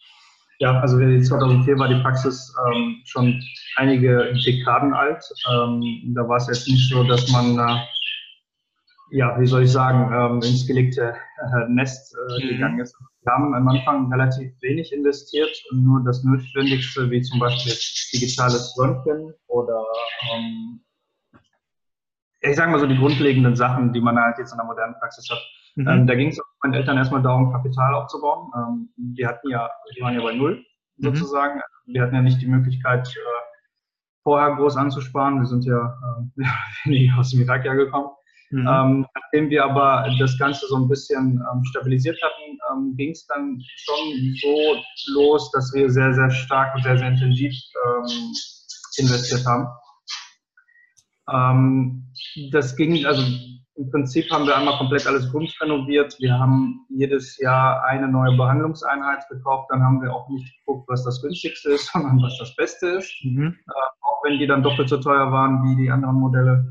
[0.59, 3.43] Ja, also 2004 war die Praxis ähm, schon
[3.75, 5.23] einige Dekaden alt.
[5.51, 7.77] Ähm, da war es jetzt nicht so, dass man, äh,
[9.11, 12.49] ja, wie soll ich sagen, ähm, ins gelegte äh, Nest äh, mhm.
[12.49, 12.95] gegangen ist.
[13.23, 17.73] Wir haben am Anfang relativ wenig investiert und nur das Notwendigste, wie zum Beispiel
[18.13, 19.83] digitales Röntgen oder
[20.33, 20.79] ähm,
[22.49, 25.29] ich sage mal so die grundlegenden Sachen, die man halt jetzt in der modernen Praxis
[25.29, 25.41] hat,
[25.75, 25.87] Mhm.
[25.87, 28.51] Ähm, da ging es meinen Eltern erstmal darum, Kapital aufzubauen.
[28.55, 30.63] Ähm, die hatten ja, die waren ja bei Null
[30.97, 31.03] mhm.
[31.03, 31.61] sozusagen.
[31.85, 31.93] Mhm.
[31.93, 33.19] Wir hatten ja nicht die Möglichkeit, äh,
[34.23, 35.39] vorher groß anzusparen.
[35.39, 35.97] Wir sind ja
[36.85, 38.09] äh, aus dem Irak ja gekommen.
[38.51, 38.67] Mhm.
[38.67, 43.25] Ähm, nachdem wir aber das Ganze so ein bisschen ähm, stabilisiert hatten, ähm, ging es
[43.27, 47.53] dann schon so los, dass wir sehr, sehr stark und sehr, sehr intensiv
[47.85, 48.33] ähm,
[48.97, 49.67] investiert haben.
[52.51, 53.21] Das ging, also
[53.77, 56.15] im Prinzip haben wir einmal komplett alles renoviert.
[56.19, 59.67] Wir haben jedes Jahr eine neue Behandlungseinheit gekauft.
[59.69, 63.13] Dann haben wir auch nicht geguckt, was das günstigste ist, sondern was das Beste ist.
[63.23, 63.47] Mhm.
[63.47, 63.71] Äh,
[64.01, 66.65] auch wenn die dann doppelt so teuer waren wie die anderen Modelle.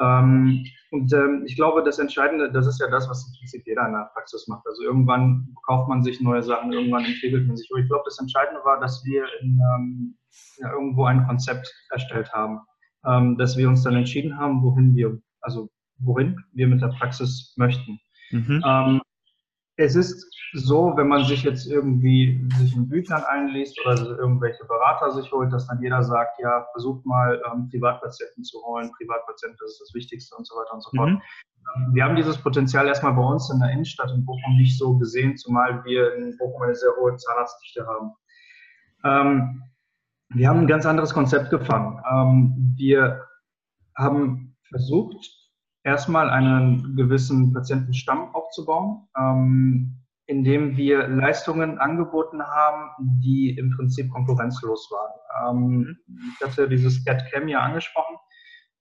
[0.00, 3.86] Ähm, und ähm, ich glaube, das Entscheidende, das ist ja das, was im Prinzip jeder
[3.86, 4.64] in der Praxis macht.
[4.66, 7.68] Also irgendwann kauft man sich neue Sachen, irgendwann entwickelt man sich.
[7.72, 10.16] Aber ich glaube, das Entscheidende war, dass wir in, ähm,
[10.58, 12.60] ja, irgendwo ein Konzept erstellt haben.
[13.06, 17.54] Ähm, dass wir uns dann entschieden haben, wohin wir, also wohin wir mit der Praxis
[17.56, 17.98] möchten.
[18.30, 18.62] Mhm.
[18.66, 19.00] Ähm,
[19.76, 25.10] es ist so, wenn man sich jetzt irgendwie sich in Büchern einliest oder irgendwelche Berater
[25.10, 29.72] sich holt, dass dann jeder sagt, ja, versucht mal ähm, Privatpatienten zu holen, Privatpatienten, das
[29.72, 31.10] ist das Wichtigste und so weiter und so fort.
[31.10, 31.22] Mhm.
[31.76, 34.96] Ähm, wir haben dieses Potenzial erstmal bei uns in der Innenstadt in Bochum nicht so
[34.96, 38.12] gesehen, zumal wir in Bochum eine sehr hohe Zahnarztdichte haben.
[39.04, 39.62] Ähm,
[40.34, 42.02] wir haben ein ganz anderes Konzept gefahren.
[42.10, 43.24] Ähm, wir
[43.96, 45.16] haben versucht,
[45.84, 52.90] erstmal einen gewissen Patientenstamm aufzubauen, ähm, indem wir Leistungen angeboten haben,
[53.22, 55.56] die im Prinzip konkurrenzlos waren.
[55.56, 58.16] Ähm, ich hatte dieses CAD-CAM ja angesprochen.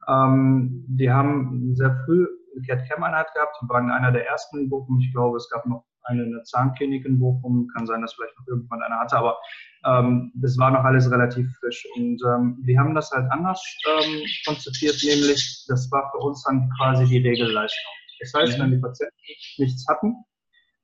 [0.07, 4.99] Ähm, wir haben sehr früh eine CAD-CAM-Einheit gehabt, wir waren einer der ersten Gruppen.
[4.99, 7.67] Ich glaube, es gab noch eine in der Zahnklinik in Bochum.
[7.75, 9.37] Kann sein, dass vielleicht noch irgendwann eine hatte, aber
[9.85, 11.85] ähm, das war noch alles relativ frisch.
[11.95, 16.69] Und ähm, wir haben das halt anders ähm, konzipiert, nämlich das war für uns dann
[16.77, 17.93] quasi die Regelleistung.
[18.19, 19.15] Das heißt, wenn die Patienten
[19.57, 20.15] nichts hatten,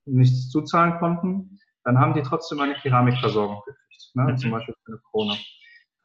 [0.05, 4.23] nichts zuzahlen konnten, dann haben die trotzdem eine Keramikversorgung gekriegt, ne?
[4.23, 4.37] Mhm.
[4.37, 5.37] zum Beispiel für eine Krone.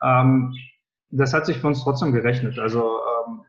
[0.03, 0.55] Ähm,
[1.11, 2.59] das hat sich für uns trotzdem gerechnet.
[2.59, 2.81] Also
[3.27, 3.43] ähm,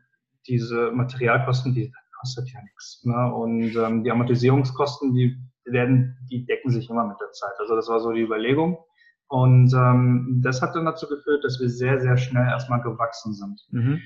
[0.46, 3.04] diese Materialkosten, die kostet ja nichts.
[3.04, 3.34] Ne?
[3.34, 7.52] Und ähm, die Amortisierungskosten, die werden, die decken sich immer mit der Zeit.
[7.58, 8.78] Also das war so die Überlegung.
[9.28, 13.60] Und ähm, das hat dann dazu geführt, dass wir sehr, sehr schnell erstmal gewachsen sind.
[13.70, 14.02] Mhm.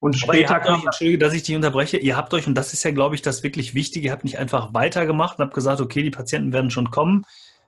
[0.00, 0.80] Und später kam.
[0.80, 1.98] Euch, Entschuldige, dass ich dich unterbreche.
[1.98, 4.38] Ihr habt euch, und das ist ja, glaube ich, das wirklich Wichtige, ihr habt nicht
[4.38, 7.26] einfach weitergemacht und habt gesagt, okay, die Patienten werden schon kommen,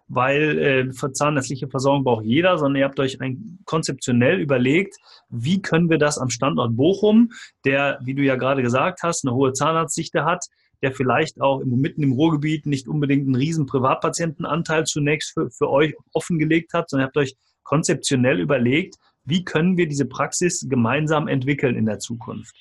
[0.09, 4.97] weil äh, zahnärztliche Versorgung braucht jeder, sondern ihr habt euch ein, konzeptionell überlegt,
[5.29, 7.31] wie können wir das am Standort Bochum,
[7.65, 10.47] der, wie du ja gerade gesagt hast, eine hohe Zahnarztdichte hat,
[10.83, 15.95] der vielleicht auch mitten im Ruhrgebiet nicht unbedingt einen riesen Privatpatientenanteil zunächst für, für euch
[16.13, 21.77] offengelegt hat, sondern ihr habt euch konzeptionell überlegt, wie können wir diese Praxis gemeinsam entwickeln
[21.77, 22.55] in der Zukunft.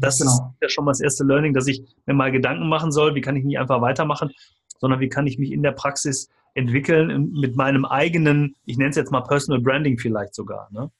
[0.00, 0.30] Das genau.
[0.30, 3.20] ist ja schon mal das erste Learning, dass ich mir mal Gedanken machen soll, wie
[3.20, 4.30] kann ich nicht einfach weitermachen,
[4.78, 8.96] sondern wie kann ich mich in der Praxis entwickeln mit meinem eigenen, ich nenne es
[8.96, 10.68] jetzt mal Personal Branding vielleicht sogar.
[10.72, 10.90] Ne?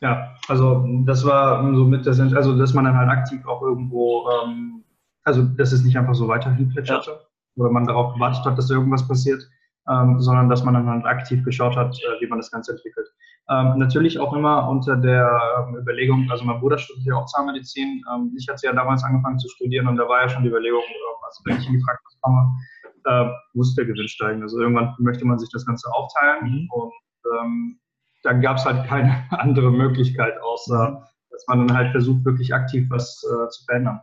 [0.00, 4.28] Ja, also das war so mit das, also dass man dann halt aktiv auch irgendwo
[4.44, 4.84] ähm,
[5.26, 7.62] also dass es nicht einfach so weiterhin plätscherte ja.
[7.62, 9.42] oder man darauf gewartet hat, dass irgendwas passiert,
[9.88, 13.08] ähm, sondern dass man dann halt aktiv geschaut hat, äh, wie man das Ganze entwickelt.
[13.48, 18.02] Ähm, natürlich auch immer unter der ähm, Überlegung, also mein Bruder studiert ja auch Zahnmedizin.
[18.12, 20.82] Ähm, ich hatte ja damals angefangen zu studieren und da war ja schon die Überlegung,
[20.82, 22.56] äh, also wenn ich in die Praxis komme,
[23.04, 24.42] äh, muss der Gewinn steigen.
[24.42, 26.68] Also irgendwann möchte man sich das Ganze aufteilen mhm.
[26.70, 26.92] und
[27.40, 27.80] ähm,
[28.22, 31.04] dann gab es halt keine andere Möglichkeit, außer mhm.
[31.30, 34.00] dass man dann halt versucht, wirklich aktiv was äh, zu verändern.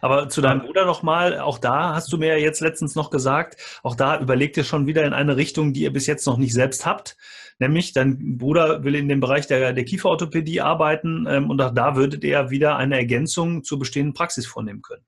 [0.00, 3.80] Aber zu deinem Bruder nochmal, auch da hast du mir ja jetzt letztens noch gesagt,
[3.82, 6.52] auch da überlegt ihr schon wieder in eine Richtung, die ihr bis jetzt noch nicht
[6.52, 7.16] selbst habt.
[7.58, 11.96] Nämlich, dein Bruder will in dem Bereich der, der Kieferorthopädie arbeiten ähm, und auch da
[11.96, 15.04] würdet ihr wieder eine Ergänzung zur bestehenden Praxis vornehmen können.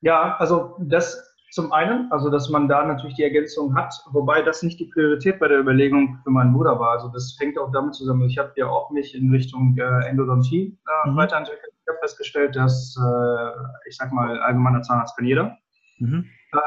[0.00, 4.64] Ja, also das zum einen, also dass man da natürlich die Ergänzung hat, wobei das
[4.64, 6.90] nicht die Priorität bei der Überlegung für meinen Bruder war.
[6.90, 10.76] Also das fängt auch damit zusammen, ich habe ja auch mich in Richtung äh, Endodontie
[11.04, 11.16] äh, mhm.
[11.16, 11.73] weiterentwickelt.
[11.84, 15.58] Ich habe festgestellt, dass, äh, ich sag mal, allgemeiner Zahnarzt kann jeder.
[15.98, 16.24] Mhm.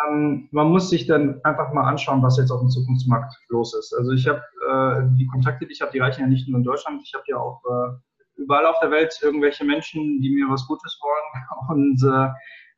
[0.09, 3.93] Ähm, man muss sich dann einfach mal anschauen, was jetzt auf dem Zukunftsmarkt los ist.
[3.97, 6.63] Also ich habe äh, die Kontakte, die ich habe, die reichen ja nicht nur in
[6.63, 7.01] Deutschland.
[7.03, 10.99] Ich habe ja auch äh, überall auf der Welt irgendwelche Menschen, die mir was Gutes
[11.01, 11.45] wollen.
[11.69, 12.29] Und äh,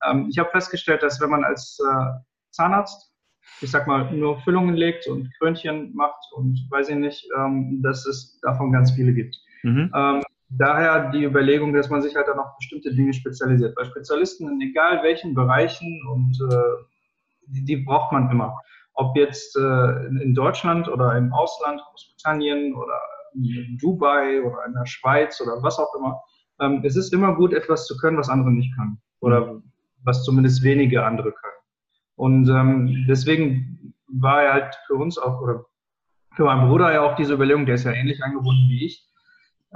[0.10, 2.06] ähm, ich habe festgestellt, dass wenn man als äh,
[2.52, 3.14] Zahnarzt,
[3.62, 8.06] ich sag mal, nur Füllungen legt und Krönchen macht und weiß ich nicht, ähm, dass
[8.06, 9.36] es davon ganz viele gibt.
[9.64, 9.92] Mhm.
[10.50, 13.76] Daher die Überlegung, dass man sich halt dann auf bestimmte Dinge spezialisiert.
[13.76, 16.64] Bei Spezialisten in egal welchen Bereichen und äh,
[17.48, 18.60] die, die, braucht man immer.
[18.94, 23.00] Ob jetzt äh, in Deutschland oder im Ausland, Großbritannien oder
[23.36, 26.20] in Dubai oder in der Schweiz oder was auch immer.
[26.60, 29.00] Ähm, es ist immer gut, etwas zu können, was andere nicht können.
[29.22, 29.64] Oder mhm
[30.04, 31.54] was zumindest wenige andere können.
[32.16, 35.66] Und ähm, deswegen war er halt für uns auch, oder
[36.36, 39.09] für meinen Bruder ja auch diese Überlegung, der ist ja ähnlich angebunden wie ich,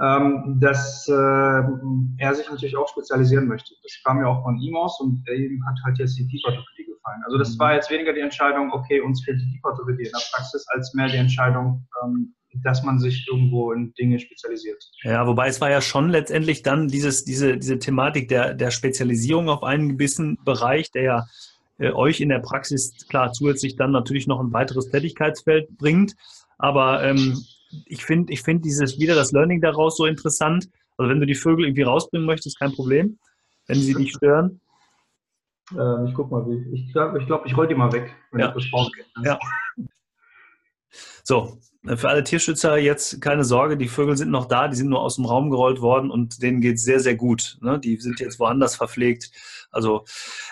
[0.00, 3.74] ähm, dass äh, er sich natürlich auch spezialisieren möchte.
[3.82, 7.22] Das kam ja auch von ihm aus und ihm hat halt jetzt die Kieferorthopädie gefallen.
[7.26, 7.58] Also das mhm.
[7.60, 11.08] war jetzt weniger die Entscheidung, okay, uns fehlt die Kieferorthopädie in der Praxis, als mehr
[11.08, 14.82] die Entscheidung, ähm, dass man sich irgendwo in Dinge spezialisiert.
[15.02, 19.48] Ja, wobei es war ja schon letztendlich dann dieses, diese, diese Thematik der, der Spezialisierung
[19.48, 21.26] auf einen gewissen Bereich, der ja
[21.78, 26.14] äh, euch in der Praxis klar zusätzlich dann natürlich noch ein weiteres Tätigkeitsfeld bringt.
[26.58, 27.36] Aber ähm,
[27.86, 30.68] ich finde ich find dieses wieder das Learning daraus so interessant.
[30.96, 33.18] Also wenn du die Vögel irgendwie rausbringen möchtest, kein Problem,
[33.66, 34.60] wenn sie dich stören.
[35.72, 36.74] Ähm, ich guck mal, wie.
[36.74, 38.54] Ich glaube, ich, glaub, ich roll die mal weg, wenn ja.
[38.56, 39.38] ich das Ja.
[41.26, 45.00] So, für alle Tierschützer jetzt keine Sorge, die Vögel sind noch da, die sind nur
[45.00, 47.56] aus dem Raum gerollt worden und denen geht es sehr, sehr gut.
[47.62, 47.78] Ne?
[47.78, 49.30] Die sind jetzt woanders verpflegt.
[49.70, 50.04] Also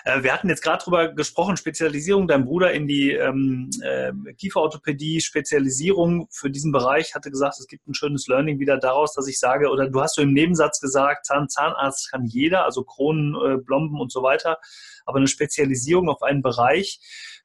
[0.03, 5.21] äh, wir hatten jetzt gerade darüber gesprochen, Spezialisierung, dein Bruder in die ähm, äh, Kieferorthopädie,
[5.21, 9.39] Spezialisierung für diesen Bereich, hatte gesagt, es gibt ein schönes Learning wieder daraus, dass ich
[9.39, 13.57] sage, oder du hast so im Nebensatz gesagt, Zahn, Zahnarzt kann jeder, also Kronen, äh,
[13.57, 14.57] Blomben und so weiter,
[15.05, 16.99] aber eine Spezialisierung auf einen Bereich,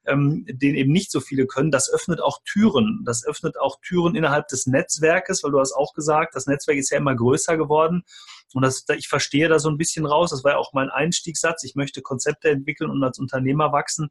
[0.09, 3.03] ähm, den eben nicht so viele können, das öffnet auch Türen.
[3.05, 6.90] Das öffnet auch Türen innerhalb des Netzwerkes, weil du hast auch gesagt, das Netzwerk ist
[6.90, 8.03] ja immer größer geworden.
[8.55, 10.31] Und das, ich verstehe da so ein bisschen raus.
[10.31, 11.64] Das war ja auch mein Einstiegssatz.
[11.64, 14.11] Ich möchte Konzepte entwickeln und als Unternehmer wachsen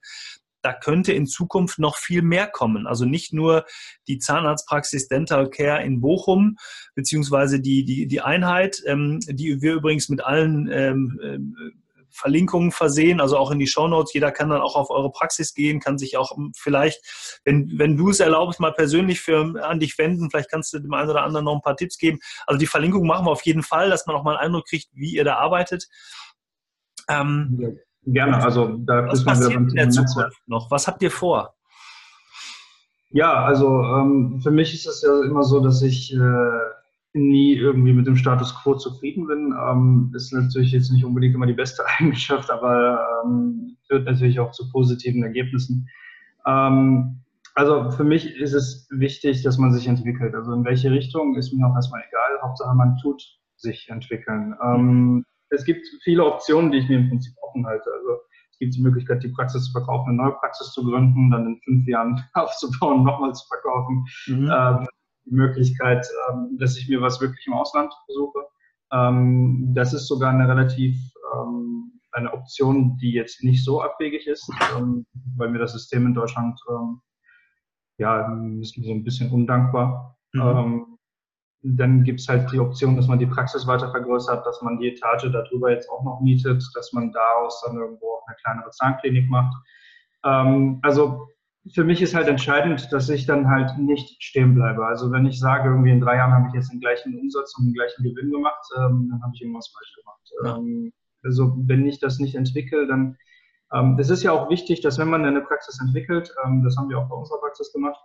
[0.62, 2.88] da könnte in Zukunft noch viel mehr kommen.
[2.88, 3.65] Also nicht nur
[4.07, 6.57] die Zahnarztpraxis Dental Care in Bochum,
[6.95, 11.71] beziehungsweise die, die, die Einheit, ähm, die wir übrigens mit allen ähm, äh,
[12.17, 14.13] Verlinkungen versehen, also auch in die Shownotes.
[14.13, 18.10] Jeder kann dann auch auf eure Praxis gehen, kann sich auch vielleicht, wenn, wenn du
[18.10, 20.30] es erlaubst, mal persönlich für, an dich wenden.
[20.30, 22.19] Vielleicht kannst du dem einen oder anderen noch ein paar Tipps geben.
[22.45, 24.88] Also die Verlinkung machen wir auf jeden Fall, dass man auch mal einen Eindruck kriegt,
[24.93, 25.88] wie ihr da arbeitet.
[27.10, 27.69] Ähm, ja,
[28.06, 30.71] gerne, also da was passiert in der Zukunft noch?
[30.71, 31.53] Was habt ihr vor?
[33.10, 36.17] Ja, also ähm, für mich ist es ja immer so, dass ich äh,
[37.17, 39.53] nie irgendwie mit dem Status quo zufrieden bin.
[39.60, 44.51] Ähm, ist natürlich jetzt nicht unbedingt immer die beste Eigenschaft, aber ähm, führt natürlich auch
[44.51, 45.88] zu positiven Ergebnissen.
[46.45, 47.21] Ähm,
[47.56, 50.36] also für mich ist es wichtig, dass man sich entwickelt.
[50.36, 52.41] Also in welche Richtung ist mir auch erstmal egal.
[52.43, 53.21] Hauptsache man tut
[53.56, 54.56] sich entwickeln.
[54.63, 57.89] Ähm, es gibt viele Optionen, die ich mir im Prinzip offen halte.
[57.91, 58.19] Also
[58.51, 61.62] es gibt die Möglichkeit, die Praxis zu verkaufen, eine neue Praxis zu gründen, dann in
[61.63, 64.06] fünf Jahren aufzubauen, nochmal zu verkaufen.
[64.27, 64.51] Mhm.
[64.53, 64.88] Ähm,
[65.29, 68.39] die Möglichkeit, ähm, dass ich mir was wirklich im Ausland besuche.
[68.91, 70.95] Ähm, das ist sogar eine relativ
[71.33, 74.49] ähm, eine Option, die jetzt nicht so abwegig ist,
[75.35, 76.59] weil mir das System in Deutschland
[77.99, 78.21] ja
[78.59, 80.17] ist so ein bisschen undankbar.
[80.33, 80.97] Mhm.
[81.61, 84.89] dann gibt es halt die Option, dass man die Praxis weiter vergrößert, dass man die
[84.89, 89.29] Etage darüber jetzt auch noch mietet, dass man daraus dann irgendwo auch eine kleinere Zahnklinik
[89.29, 89.53] macht.
[90.23, 91.27] also
[91.73, 94.86] für mich ist halt entscheidend, dass ich dann halt nicht stehen bleibe.
[94.86, 97.65] Also wenn ich sage, irgendwie in drei Jahren habe ich jetzt den gleichen Umsatz und
[97.65, 100.58] den gleichen Gewinn gemacht, ähm, dann habe ich irgendwas falsch gemacht.
[100.60, 100.91] Ähm,
[101.23, 103.17] also wenn ich das nicht entwickle, dann
[103.73, 106.89] Ähm, es ist ja auch wichtig, dass wenn man eine Praxis entwickelt, ähm, das haben
[106.89, 107.99] wir auch bei unserer Praxis gemacht,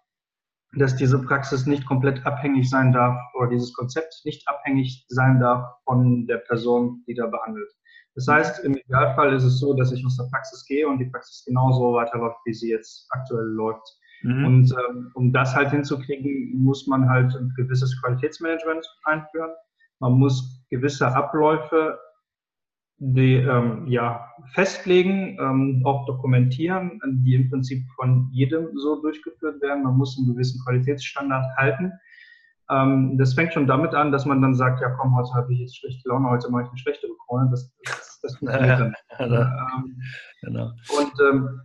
[0.76, 5.62] dass diese Praxis nicht komplett abhängig sein darf oder dieses Konzept nicht abhängig sein darf
[5.84, 7.70] von der Person, die da behandelt.
[8.14, 11.06] Das heißt, im Idealfall ist es so, dass ich aus der Praxis gehe und die
[11.06, 13.86] Praxis genauso weiterläuft, wie sie jetzt aktuell läuft.
[14.22, 14.44] Mhm.
[14.44, 19.50] Und ähm, um das halt hinzukriegen, muss man halt ein gewisses Qualitätsmanagement einführen.
[19.98, 21.98] Man muss gewisse Abläufe
[23.04, 29.82] die ähm, ja, festlegen, ähm, auch dokumentieren, die im Prinzip von jedem so durchgeführt werden.
[29.82, 31.92] Man muss einen gewissen Qualitätsstandard halten.
[32.70, 35.60] Ähm, das fängt schon damit an, dass man dann sagt, ja komm, heute habe ich
[35.60, 37.48] jetzt schlechte Laune, heute mache ich eine schlechte Krone.
[37.50, 38.94] Das, das, das funktioniert dann.
[39.18, 40.02] Ähm,
[40.42, 40.70] genau.
[40.98, 41.60] Und ähm,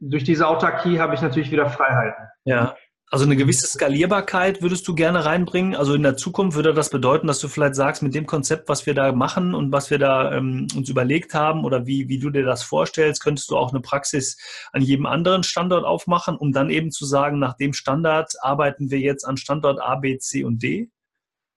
[0.00, 2.28] durch diese Autarkie habe ich natürlich wieder Freiheiten.
[2.44, 2.74] Ja.
[3.10, 5.74] Also eine gewisse Skalierbarkeit würdest du gerne reinbringen.
[5.74, 8.84] Also in der Zukunft würde das bedeuten, dass du vielleicht sagst, mit dem Konzept, was
[8.84, 12.28] wir da machen und was wir da ähm, uns überlegt haben oder wie, wie du
[12.28, 14.36] dir das vorstellst, könntest du auch eine Praxis
[14.72, 18.98] an jedem anderen Standort aufmachen, um dann eben zu sagen, nach dem Standard arbeiten wir
[18.98, 20.90] jetzt an Standort A, B, C und D?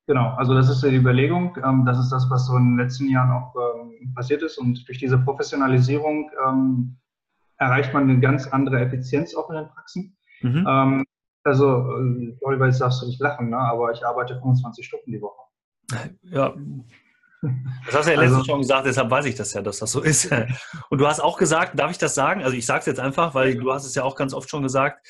[0.07, 1.57] Genau, also das ist die Überlegung.
[1.65, 4.57] Ähm, das ist das, was so in den letzten Jahren auch ähm, passiert ist.
[4.57, 6.97] Und durch diese Professionalisierung ähm,
[7.57, 10.17] erreicht man eine ganz andere Effizienz auch in den Praxen.
[10.41, 11.05] Mhm.
[11.43, 13.57] Also, äh, Oliver, jetzt darfst du nicht lachen, ne?
[13.57, 15.41] aber ich arbeite 25 Stunden die Woche.
[16.23, 16.53] Ja.
[17.87, 19.91] Das hast du ja letztens also, schon gesagt, deshalb weiß ich das ja, dass das
[19.91, 20.31] so ist.
[20.89, 22.43] Und du hast auch gesagt, darf ich das sagen?
[22.43, 24.61] Also ich sage es jetzt einfach, weil du hast es ja auch ganz oft schon
[24.61, 25.07] gesagt,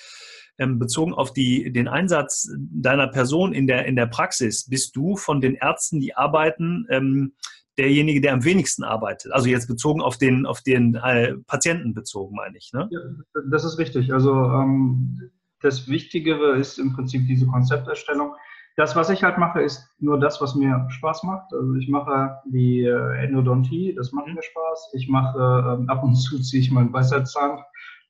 [0.57, 5.17] ähm, bezogen auf die, den Einsatz deiner Person in der, in der Praxis, bist du
[5.17, 7.33] von den Ärzten, die arbeiten, ähm,
[7.77, 9.31] derjenige, der am wenigsten arbeitet.
[9.31, 12.71] Also jetzt bezogen auf den, auf den äh, Patienten bezogen, meine ich.
[12.73, 12.87] Ne?
[12.91, 12.99] Ja,
[13.49, 14.13] das ist richtig.
[14.13, 18.33] Also ähm, das Wichtigere ist im Prinzip diese Konzepterstellung.
[18.77, 21.53] Das, was ich halt mache, ist nur das, was mir Spaß macht.
[21.53, 24.91] Also ich mache die äh, Endodontie, das macht mir Spaß.
[24.93, 27.59] Ich mache ähm, ab und zu ziehe ich meinen Weisheitszahn.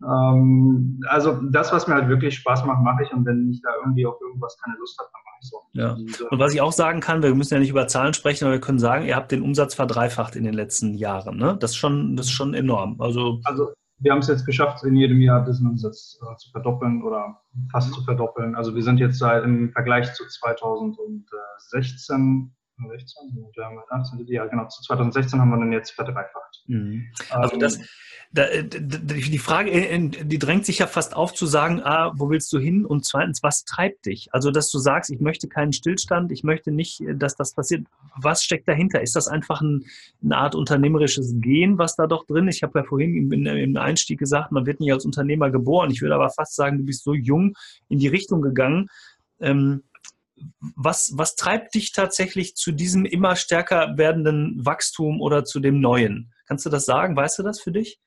[0.04, 3.12] Ähm, also das, was mir halt wirklich Spaß macht, mache ich.
[3.12, 5.58] Und wenn ich da irgendwie auf irgendwas keine Lust habe, dann mache ich so.
[5.74, 6.28] Ja.
[6.30, 8.62] Und was ich auch sagen kann, wir müssen ja nicht über Zahlen sprechen, aber wir
[8.62, 11.38] können sagen, ihr habt den Umsatz verdreifacht in den letzten Jahren.
[11.38, 11.58] Ne?
[11.60, 13.02] Das ist schon, das ist schon enorm.
[13.02, 13.70] Also, also
[14.02, 17.90] wir haben es jetzt geschafft, in jedem Jahr diesen Umsatz äh, zu verdoppeln oder fast
[17.90, 17.94] mhm.
[17.94, 18.56] zu verdoppeln.
[18.56, 22.52] Also wir sind jetzt seit im Vergleich zu 2016,
[22.90, 23.46] 16,
[24.28, 26.64] ja genau, zu 2016 haben wir dann jetzt verdreifacht.
[26.68, 27.06] Mhm.
[27.30, 27.86] Also das, ähm,
[28.34, 29.72] da, die Frage,
[30.24, 32.86] die drängt sich ja fast auf zu sagen, ah, wo willst du hin?
[32.86, 34.30] Und zweitens, was treibt dich?
[34.32, 37.86] Also, dass du sagst, ich möchte keinen Stillstand, ich möchte nicht, dass das passiert.
[38.16, 39.02] Was steckt dahinter?
[39.02, 39.86] Ist das einfach ein,
[40.24, 42.58] eine Art unternehmerisches Gehen, was da doch drin ist?
[42.58, 45.92] Ich habe ja vorhin im, im Einstieg gesagt, man wird nicht als Unternehmer geboren.
[45.92, 47.56] Ich würde aber fast sagen, du bist so jung
[47.90, 48.88] in die Richtung gegangen.
[49.42, 49.84] Ähm,
[50.76, 56.32] was, was treibt dich tatsächlich zu diesem immer stärker werdenden Wachstum oder zu dem Neuen?
[56.48, 57.16] Kannst du das sagen?
[57.18, 58.00] Weißt du das für dich?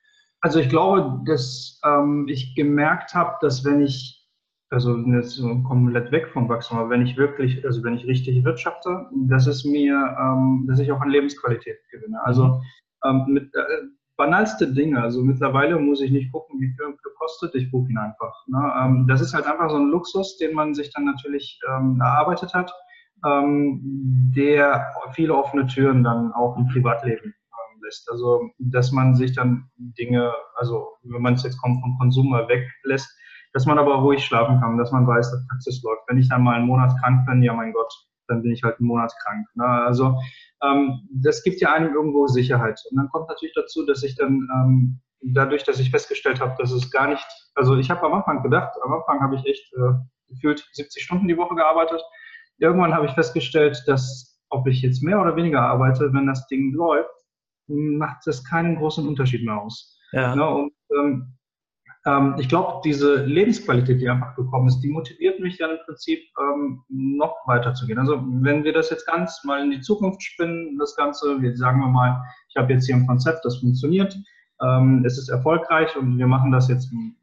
[0.45, 4.29] Also ich glaube, dass ähm, ich gemerkt habe, dass wenn ich,
[4.69, 9.07] also jetzt komplett weg vom Wachstum, aber wenn ich wirklich, also wenn ich richtig wirtschafte,
[9.27, 12.23] dass es mir, ähm, dass ich auch an Lebensqualität gewinne.
[12.27, 12.61] Also
[13.07, 13.87] ähm, mit, äh,
[14.19, 15.01] banalste Dinge.
[15.01, 18.35] Also mittlerweile muss ich nicht gucken, wie viel kostet, ich buche ihn einfach.
[18.47, 18.75] Ne?
[18.83, 22.53] Ähm, das ist halt einfach so ein Luxus, den man sich dann natürlich ähm, erarbeitet
[22.53, 22.71] hat,
[23.27, 23.81] ähm,
[24.37, 27.35] der viele offene Türen dann auch im Privatleben
[27.85, 28.11] lässt.
[28.11, 33.09] Also, dass man sich dann Dinge, also wenn man es jetzt vom Konsum mal weglässt,
[33.53, 36.03] dass man aber ruhig schlafen kann, dass man weiß, dass Praxis läuft.
[36.09, 37.93] Wenn ich dann mal einen Monat krank bin, ja mein Gott,
[38.27, 39.47] dann bin ich halt einen Monat krank.
[39.55, 39.65] Ne?
[39.65, 40.19] Also
[40.63, 42.81] ähm, das gibt ja einem irgendwo Sicherheit.
[42.91, 46.73] Und dann kommt natürlich dazu, dass ich dann ähm, dadurch, dass ich festgestellt habe, dass
[46.73, 49.93] es gar nicht, also ich habe am Anfang gedacht, am Anfang habe ich echt äh,
[50.29, 52.03] gefühlt 70 Stunden die Woche gearbeitet.
[52.59, 56.73] Irgendwann habe ich festgestellt, dass ob ich jetzt mehr oder weniger arbeite, wenn das Ding
[56.73, 57.11] läuft,
[57.67, 59.99] macht das keinen großen Unterschied mehr aus.
[60.13, 60.35] Ja.
[60.35, 60.49] Ne?
[60.49, 61.35] Und ähm,
[62.07, 66.21] ähm, ich glaube, diese Lebensqualität, die einfach gekommen ist, die motiviert mich dann im Prinzip
[66.39, 67.99] ähm, noch weiter zu gehen.
[67.99, 71.81] Also wenn wir das jetzt ganz mal in die Zukunft spinnen, das Ganze, wir sagen
[71.81, 74.17] wir mal, ich habe jetzt hier ein Konzept, das funktioniert,
[74.63, 77.17] ähm, es ist erfolgreich und wir machen das jetzt, in,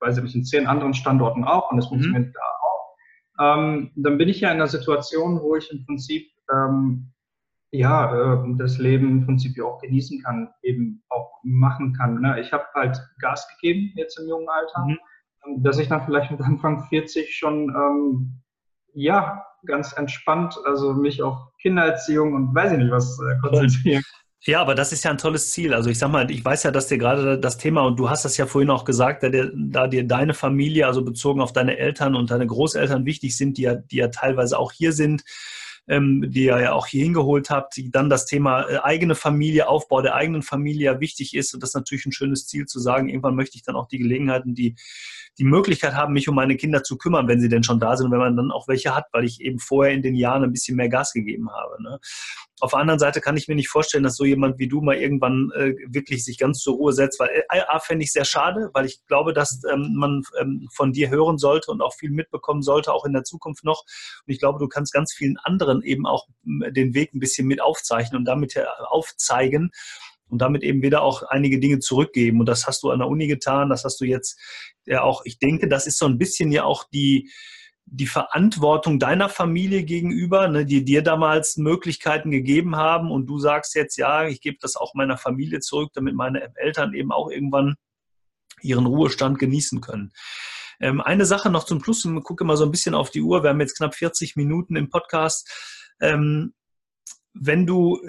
[0.00, 1.90] weiß ich nicht, in zehn anderen Standorten auch und es mhm.
[1.90, 2.32] funktioniert mhm.
[2.32, 7.12] da auch, ähm, dann bin ich ja in einer Situation, wo ich im Prinzip ähm,
[7.74, 12.20] ja, äh, das Leben im Prinzip auch genießen kann, eben auch machen kann.
[12.20, 12.40] Ne?
[12.40, 14.98] Ich habe halt Gas gegeben jetzt im jungen Alter, mhm.
[15.46, 18.40] Ähm, dass ich dann vielleicht mit Anfang 40 schon, ähm,
[18.94, 24.02] ja, ganz entspannt, also mich auf Kindererziehung und weiß ich nicht was äh, konzentrieren.
[24.46, 25.74] Ja, aber das ist ja ein tolles Ziel.
[25.74, 28.24] Also ich sag mal, ich weiß ja, dass dir gerade das Thema, und du hast
[28.24, 31.78] das ja vorhin auch gesagt, da dir, da dir deine Familie, also bezogen auf deine
[31.78, 35.24] Eltern und deine Großeltern wichtig sind, die ja, die ja teilweise auch hier sind,
[35.86, 39.68] ähm, die ihr ja auch hier hingeholt habt, die dann das Thema äh, eigene Familie,
[39.68, 41.52] Aufbau der eigenen Familie wichtig ist.
[41.54, 43.98] Und das ist natürlich ein schönes Ziel zu sagen, irgendwann möchte ich dann auch die
[43.98, 44.76] Gelegenheiten, die
[45.38, 48.10] die Möglichkeit haben, mich um meine Kinder zu kümmern, wenn sie denn schon da sind,
[48.10, 50.76] wenn man dann auch welche hat, weil ich eben vorher in den Jahren ein bisschen
[50.76, 51.82] mehr Gas gegeben habe.
[51.82, 51.98] Ne?
[52.60, 54.96] Auf der anderen Seite kann ich mir nicht vorstellen, dass so jemand wie du mal
[54.96, 58.70] irgendwann äh, wirklich sich ganz zur Ruhe setzt, weil äh, A, fände ich sehr schade,
[58.72, 62.62] weil ich glaube, dass ähm, man ähm, von dir hören sollte und auch viel mitbekommen
[62.62, 63.84] sollte, auch in der Zukunft noch.
[64.26, 67.60] Und ich glaube, du kannst ganz vielen anderen eben auch den Weg ein bisschen mit
[67.60, 68.56] aufzeichnen und damit
[68.86, 69.72] aufzeigen
[70.34, 72.40] und damit eben wieder auch einige Dinge zurückgeben.
[72.40, 74.36] Und das hast du an der Uni getan, das hast du jetzt
[74.84, 77.30] ja auch, ich denke, das ist so ein bisschen ja auch die,
[77.86, 83.76] die Verantwortung deiner Familie gegenüber, ne, die dir damals Möglichkeiten gegeben haben und du sagst
[83.76, 87.76] jetzt, ja, ich gebe das auch meiner Familie zurück, damit meine Eltern eben auch irgendwann
[88.60, 90.10] ihren Ruhestand genießen können.
[90.80, 93.44] Ähm, eine Sache noch zum Schluss, ich gucke mal so ein bisschen auf die Uhr,
[93.44, 95.48] wir haben jetzt knapp 40 Minuten im Podcast.
[96.00, 96.54] Ähm,
[97.34, 98.00] wenn du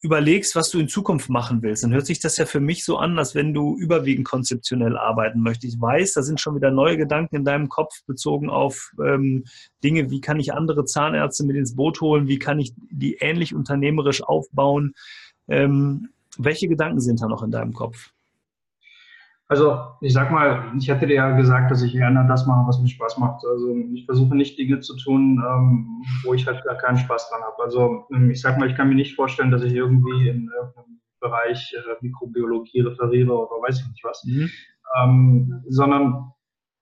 [0.00, 2.98] überlegst, was du in Zukunft machen willst, dann hört sich das ja für mich so
[2.98, 5.74] an, als wenn du überwiegend konzeptionell arbeiten möchtest.
[5.74, 9.44] Ich weiß, da sind schon wieder neue Gedanken in deinem Kopf bezogen auf ähm,
[9.84, 13.54] Dinge, wie kann ich andere Zahnärzte mit ins Boot holen, wie kann ich die ähnlich
[13.54, 14.94] unternehmerisch aufbauen.
[15.46, 18.10] Ähm, welche Gedanken sind da noch in deinem Kopf?
[19.52, 22.80] Also ich sag mal, ich hatte dir ja gesagt, dass ich gerne das mache, was
[22.80, 23.44] mir Spaß macht.
[23.44, 27.42] Also ich versuche nicht Dinge zu tun, ähm, wo ich halt gar keinen Spaß dran
[27.42, 27.62] habe.
[27.62, 31.00] Also ähm, ich sag mal, ich kann mir nicht vorstellen, dass ich irgendwie in irgendeinem
[31.20, 34.24] Bereich äh, Mikrobiologie referiere oder weiß ich nicht was.
[34.24, 34.48] Mhm.
[34.98, 36.32] Ähm, sondern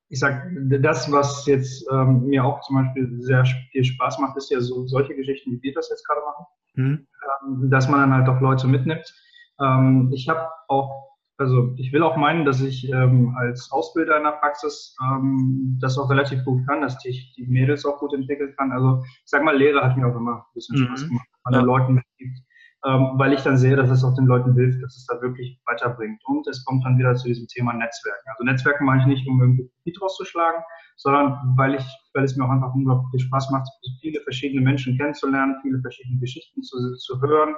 [0.09, 0.47] ich sag,
[0.81, 4.87] das, was jetzt ähm, mir auch zum Beispiel sehr viel Spaß macht, ist ja so
[4.87, 6.47] solche Geschichten, wie wir das jetzt gerade machen.
[6.75, 7.07] Mhm.
[7.49, 9.13] Ähm, dass man dann halt auch Leute mitnimmt.
[9.61, 11.10] Ähm, ich habe auch
[11.41, 15.97] also ich will auch meinen, dass ich ähm, als Ausbilder in der Praxis ähm, das
[15.99, 18.73] auch relativ gut kann, dass ich die Mädels auch gut entwickeln kann.
[18.73, 20.87] Also ich sag mal, Lehre hat mir auch immer ein bisschen mhm.
[20.87, 21.67] Spaß gemacht, wenn man ja.
[21.67, 22.39] Leuten mitgibt,
[22.85, 25.59] ähm, weil ich dann sehe, dass es auch den Leuten hilft, dass es da wirklich
[25.67, 26.21] weiterbringt.
[26.27, 28.29] Und es kommt dann wieder zu diesem Thema Netzwerken.
[28.29, 30.63] Also Netzwerken mache ich nicht, um irgendwie Profit rauszuschlagen,
[30.97, 33.67] sondern weil ich, weil es mir auch einfach unglaublich viel Spaß macht,
[34.03, 37.55] viele verschiedene Menschen kennenzulernen, viele verschiedene Geschichten zu, zu hören.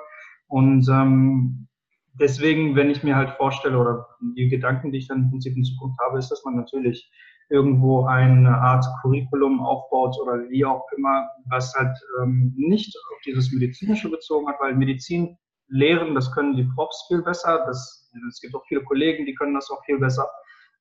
[0.46, 1.66] Und ähm,
[2.14, 4.06] deswegen, wenn ich mir halt vorstelle oder
[4.36, 7.10] die Gedanken, die ich dann im Prinzip in Zukunft habe, ist, dass man natürlich
[7.50, 13.52] irgendwo eine Art Curriculum aufbaut oder wie auch immer, was halt ähm, nicht auf dieses
[13.52, 15.36] Medizinische bezogen hat, weil Medizin
[15.68, 17.64] lehren, das können die Profs viel besser.
[17.66, 20.28] Das, es gibt auch viele Kollegen, die können das auch viel besser.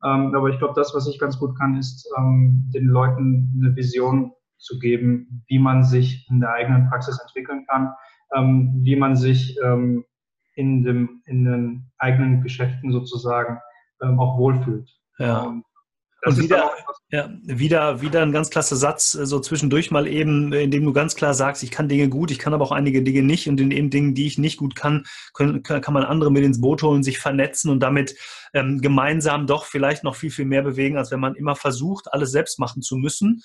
[0.04, 3.76] Ähm, aber ich glaube, das, was ich ganz gut kann, ist ähm, den Leuten eine
[3.76, 7.94] Vision zu geben, wie man sich in der eigenen Praxis entwickeln kann,
[8.36, 10.06] ähm, wie man sich ähm,
[10.56, 13.60] in, dem, in den eigenen Geschäften sozusagen
[14.02, 14.89] ähm, auch wohlfühlt.
[15.18, 15.41] Ja.
[15.43, 15.64] Und,
[16.24, 16.72] und wieder,
[17.10, 20.93] ja, wieder, wieder ein ganz klasse Satz, äh, so zwischendurch mal eben, in dem du
[20.93, 23.60] ganz klar sagst, ich kann Dinge gut, ich kann aber auch einige Dinge nicht und
[23.60, 26.84] in den Dingen, die ich nicht gut kann, können, kann man andere mit ins Boot
[26.84, 28.16] holen, sich vernetzen und damit
[28.54, 32.32] ähm, gemeinsam doch vielleicht noch viel, viel mehr bewegen, als wenn man immer versucht, alles
[32.32, 33.41] selbst machen zu müssen,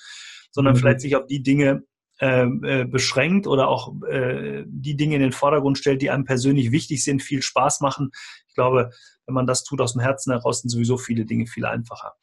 [0.51, 0.79] sondern mhm.
[0.79, 1.83] vielleicht sich auf die Dinge
[2.19, 7.03] äh, beschränkt oder auch äh, die Dinge in den Vordergrund stellt, die einem persönlich wichtig
[7.03, 8.11] sind, viel Spaß machen.
[8.57, 8.89] Ich glaube,
[9.27, 12.13] wenn man das tut aus dem Herzen heraus, sind sowieso viele Dinge viel einfacher.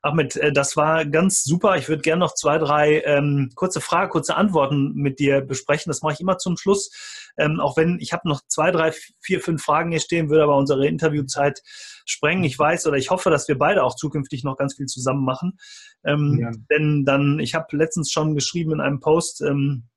[0.00, 1.76] Ahmed, äh, das war ganz super.
[1.76, 5.90] Ich würde gerne noch zwei, drei ähm, kurze Fragen, kurze Antworten mit dir besprechen.
[5.90, 6.90] Das mache ich immer zum Schluss.
[7.36, 10.56] Ähm, auch wenn ich habe noch zwei, drei, vier, fünf Fragen hier stehen, würde aber
[10.56, 11.60] unsere Interviewzeit
[12.06, 12.44] sprengen.
[12.44, 15.58] Ich weiß oder ich hoffe, dass wir beide auch zukünftig noch ganz viel zusammen machen.
[16.04, 16.50] Ähm, ja.
[16.70, 19.88] Denn dann, ich habe letztens schon geschrieben in einem Post, ähm,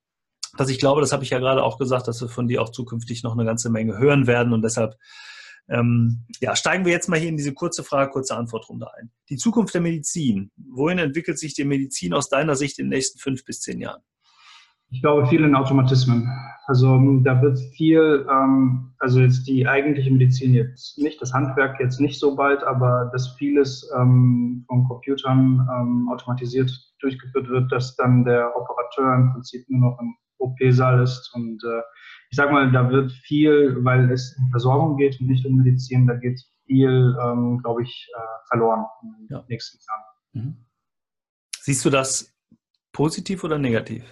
[0.58, 2.70] dass ich glaube, das habe ich ja gerade auch gesagt, dass wir von dir auch
[2.70, 4.96] zukünftig noch eine ganze Menge hören werden und deshalb
[5.68, 9.12] ähm, ja, steigen wir jetzt mal hier in diese kurze Frage, kurze Antwortrunde ein.
[9.30, 10.52] Die Zukunft der Medizin.
[10.58, 14.02] Wohin entwickelt sich die Medizin aus deiner Sicht in den nächsten fünf bis zehn Jahren?
[14.92, 16.30] Ich glaube viel in Automatismen.
[16.68, 22.00] Also da wird viel, ähm, also jetzt die eigentliche Medizin jetzt nicht, das Handwerk jetzt
[22.00, 28.26] nicht so bald, aber dass vieles ähm, von Computern ähm, automatisiert durchgeführt wird, dass dann
[28.26, 31.82] der Operateur im Prinzip nur noch im OP-Saal ist und äh,
[32.30, 36.08] ich sag mal, da wird viel, weil es um Versorgung geht und nicht um Medizin,
[36.08, 39.46] da geht viel, ähm, glaube ich, äh, verloren in den ja.
[39.48, 40.46] nächsten Jahren.
[40.46, 40.66] Mhm.
[41.62, 42.34] Siehst du das
[42.92, 44.04] positiv oder negativ?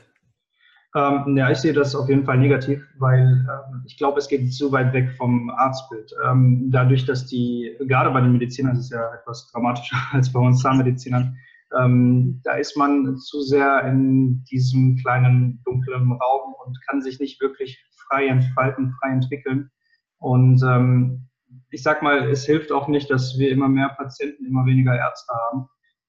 [0.96, 4.54] Ähm, ja, ich sehe das auf jeden Fall negativ, weil ähm, ich glaube, es geht
[4.54, 6.14] zu weit weg vom Arztbild.
[6.26, 10.40] Ähm, dadurch, dass die, gerade bei den Medizinern, das ist ja etwas dramatischer als bei
[10.40, 11.36] uns Zahnmedizinern,
[11.80, 17.42] ähm, da ist man zu sehr in diesem kleinen dunklen Raum und kann sich nicht
[17.42, 19.70] wirklich frei entfalten, frei entwickeln.
[20.18, 21.28] Und ähm,
[21.70, 25.34] ich sag mal, es hilft auch nicht, dass wir immer mehr Patienten, immer weniger Ärzte
[25.50, 25.68] haben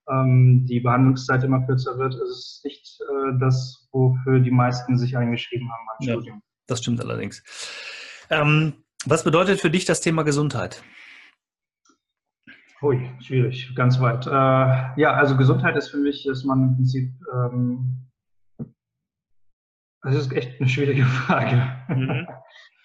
[0.08, 2.14] ähm, die Behandlungszeit immer kürzer wird.
[2.14, 6.42] Es ist nicht äh, das, wofür die meisten sich eingeschrieben haben beim ja, Studium.
[6.66, 7.42] Das stimmt allerdings.
[8.30, 8.74] Ähm,
[9.06, 10.82] was bedeutet für dich das Thema Gesundheit?
[12.82, 14.26] Ui, schwierig, ganz weit.
[14.26, 14.30] Äh,
[15.00, 18.10] ja, also Gesundheit ist für mich, dass man im Prinzip, ähm,
[20.04, 21.62] das ist echt eine schwierige Frage.
[21.88, 22.26] Mhm.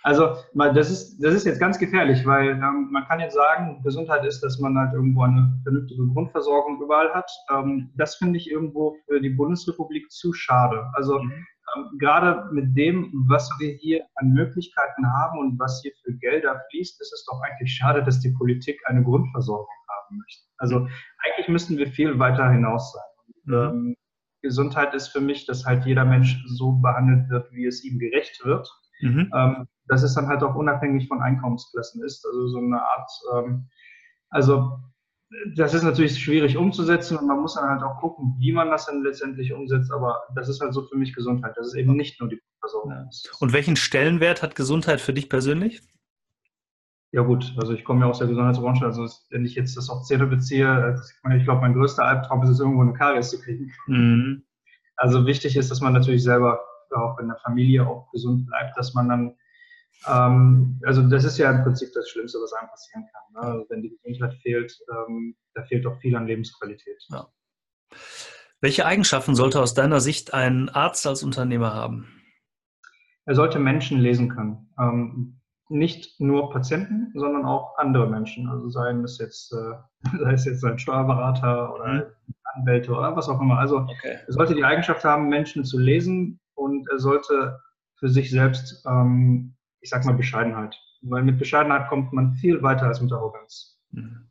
[0.04, 4.26] Also das ist, das ist jetzt ganz gefährlich, weil ähm, man kann jetzt sagen, Gesundheit
[4.26, 7.30] ist, dass man halt irgendwo eine vernünftige Grundversorgung überall hat.
[7.52, 10.90] Ähm, das finde ich irgendwo für die Bundesrepublik zu schade.
[10.94, 11.32] Also mhm.
[11.76, 16.62] ähm, gerade mit dem, was wir hier an Möglichkeiten haben und was hier für Gelder
[16.72, 20.46] fließt, ist es doch eigentlich schade, dass die Politik eine Grundversorgung haben möchte.
[20.58, 20.88] Also
[21.26, 23.04] eigentlich müssten wir viel weiter hinaus sein.
[23.44, 23.54] Mhm.
[23.54, 23.96] Ähm,
[24.42, 28.44] Gesundheit ist für mich, dass halt jeder Mensch so behandelt wird, wie es ihm gerecht
[28.46, 28.70] wird.
[29.02, 29.32] Mhm.
[29.34, 32.26] Ähm, dass es dann halt auch unabhängig von Einkommensklassen ist.
[32.26, 33.70] Also so eine Art, ähm,
[34.30, 34.80] also
[35.56, 38.88] das ist natürlich schwierig umzusetzen und man muss dann halt auch gucken, wie man das
[38.88, 39.92] dann letztendlich umsetzt.
[39.92, 41.56] Aber das ist halt so für mich Gesundheit.
[41.56, 42.92] Das ist eben nicht nur die Versorgung.
[42.92, 43.08] Ja.
[43.40, 45.82] Und welchen Stellenwert hat Gesundheit für dich persönlich?
[47.12, 50.04] Ja gut, also ich komme ja aus der Gesundheitsbranche, also wenn ich jetzt das auf
[50.04, 50.96] Zähne beziehe,
[51.36, 53.72] ich glaube, mein größter Albtraum ist es, irgendwo eine Karies zu kriegen.
[53.88, 54.44] Mhm.
[54.96, 56.60] Also wichtig ist, dass man natürlich selber
[56.92, 59.36] auch in der Familie auch gesund bleibt, dass man dann
[60.08, 63.34] ähm, also das ist ja im Prinzip das Schlimmste, was einem passieren kann.
[63.34, 63.54] Ne?
[63.54, 67.04] Also wenn die Gesundheit fehlt, ähm, da fehlt auch viel an Lebensqualität.
[67.10, 67.28] Ja.
[68.62, 72.08] Welche Eigenschaften sollte aus deiner Sicht ein Arzt als Unternehmer haben?
[73.26, 74.74] Er sollte Menschen lesen können.
[74.80, 75.39] Ähm,
[75.70, 78.50] nicht nur Patienten, sondern auch andere Menschen.
[78.50, 79.74] Also seien es jetzt, äh,
[80.20, 82.04] sei es jetzt ein Steuerberater oder mhm.
[82.56, 83.60] Anwälte oder was auch immer.
[83.60, 84.18] Also okay.
[84.26, 87.60] er sollte die Eigenschaft haben, Menschen zu lesen und er sollte
[88.00, 90.76] für sich selbst ähm, ich sag mal, Bescheidenheit.
[91.02, 93.78] Weil mit Bescheidenheit kommt man viel weiter als mit Arroganz.
[93.92, 94.30] Mhm.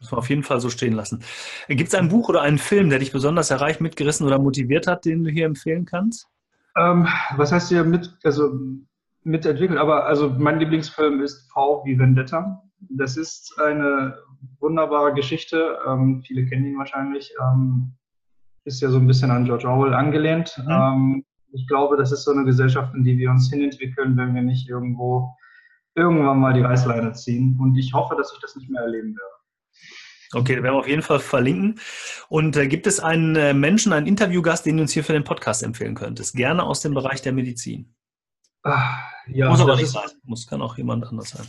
[0.00, 1.22] Muss man auf jeden Fall so stehen lassen.
[1.68, 5.06] Gibt es ein Buch oder einen Film, der dich besonders erreicht, mitgerissen oder motiviert hat,
[5.06, 6.28] den du hier empfehlen kannst?
[6.76, 8.52] Ähm, was heißt hier mit, also
[9.24, 9.78] mitentwickelt?
[9.78, 12.62] Aber also mein Lieblingsfilm ist V wie Vendetta.
[12.90, 14.16] Das ist eine
[14.60, 15.78] wunderbare Geschichte.
[15.86, 17.32] Ähm, viele kennen ihn wahrscheinlich.
[17.40, 17.92] Ähm,
[18.64, 20.58] ist ja so ein bisschen an George Orwell angelehnt.
[20.58, 20.70] Mhm.
[20.70, 24.42] Ähm, ich glaube, das ist so eine Gesellschaft, in die wir uns hinentwickeln, wenn wir
[24.42, 25.36] nicht irgendwo
[25.94, 27.56] irgendwann mal die Reißleine ziehen.
[27.60, 29.34] Und ich hoffe, dass ich das nicht mehr erleben werde.
[30.32, 31.78] Okay, werden wir auf jeden Fall verlinken.
[32.28, 35.22] Und äh, gibt es einen äh, Menschen, einen Interviewgast, den du uns hier für den
[35.22, 36.34] Podcast empfehlen könntest?
[36.34, 37.94] Gerne aus dem Bereich der Medizin.
[38.64, 40.08] Ach, ja, Muss aber nicht sein.
[40.24, 41.46] Muss, kann auch jemand anders sein.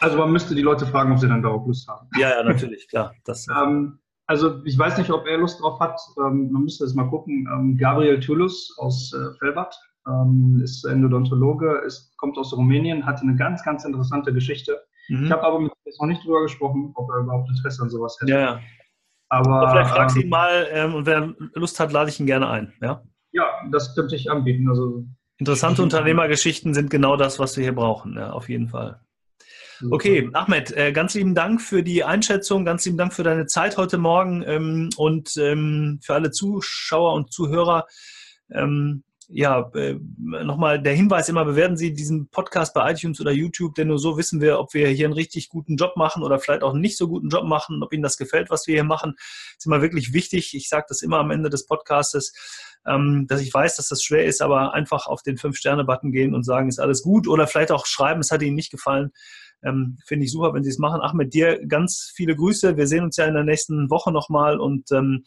[0.00, 2.08] Also man müsste die Leute fragen, ob sie dann darauf Lust haben.
[2.18, 3.14] Ja, ja, natürlich, klar.
[3.24, 6.00] Das, ähm, also ich weiß nicht, ob er Lust drauf hat.
[6.18, 7.48] Ähm, man müsste es mal gucken.
[7.52, 9.74] Ähm, Gabriel Tulus aus äh, Felbert
[10.06, 14.80] ähm, ist Endodontologe, ist, kommt aus Rumänien, hat eine ganz, ganz interessante Geschichte.
[15.08, 15.24] Mhm.
[15.24, 18.16] Ich habe aber mit ihm noch nicht drüber gesprochen, ob er überhaupt Interesse an sowas
[18.20, 18.32] hätte.
[18.32, 18.60] Ja, ja.
[19.30, 22.18] Aber, aber vielleicht fragst du ihn ähm, mal ähm, und wer Lust hat, lade ich
[22.18, 22.72] ihn gerne ein.
[22.80, 24.68] Ja, ja das könnte ich anbieten.
[24.68, 25.04] Also,
[25.38, 29.00] Interessante Unternehmergeschichten sind genau das, was wir hier brauchen, ja, auf jeden Fall.
[29.90, 33.76] Okay, Ahmed, äh, ganz lieben Dank für die Einschätzung, ganz lieben Dank für deine Zeit
[33.76, 37.86] heute Morgen ähm, und ähm, für alle Zuschauer und Zuhörer.
[38.50, 43.74] Ähm, ja, äh, nochmal der Hinweis immer, bewerten Sie diesen Podcast bei iTunes oder YouTube,
[43.74, 46.62] denn nur so wissen wir, ob wir hier einen richtig guten Job machen oder vielleicht
[46.62, 49.14] auch einen nicht so guten Job machen, ob Ihnen das gefällt, was wir hier machen.
[49.16, 50.54] Das ist immer wirklich wichtig.
[50.54, 52.32] Ich sage das immer am Ende des Podcastes,
[53.28, 56.68] dass ich weiß, dass das schwer ist, aber einfach auf den Fünf-Sterne-Button gehen und sagen,
[56.68, 59.10] ist alles gut oder vielleicht auch schreiben, es hat Ihnen nicht gefallen.
[59.62, 61.00] Ähm, Finde ich super, wenn Sie es machen.
[61.00, 62.76] Ahmed, dir ganz viele Grüße.
[62.76, 65.24] Wir sehen uns ja in der nächsten Woche nochmal und ähm,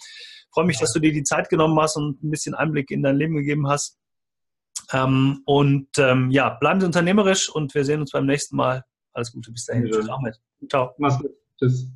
[0.53, 3.17] freue mich, dass du dir die Zeit genommen hast und ein bisschen Einblick in dein
[3.17, 3.99] Leben gegeben hast.
[4.93, 8.83] Ähm, und ähm, ja, bleiben Sie unternehmerisch und wir sehen uns beim nächsten Mal.
[9.13, 9.85] Alles Gute, bis dahin.
[9.85, 10.39] Tschüss, Ahmed.
[10.69, 10.93] Ciao.
[10.97, 11.31] Mach's gut.
[11.59, 11.91] Tschüss.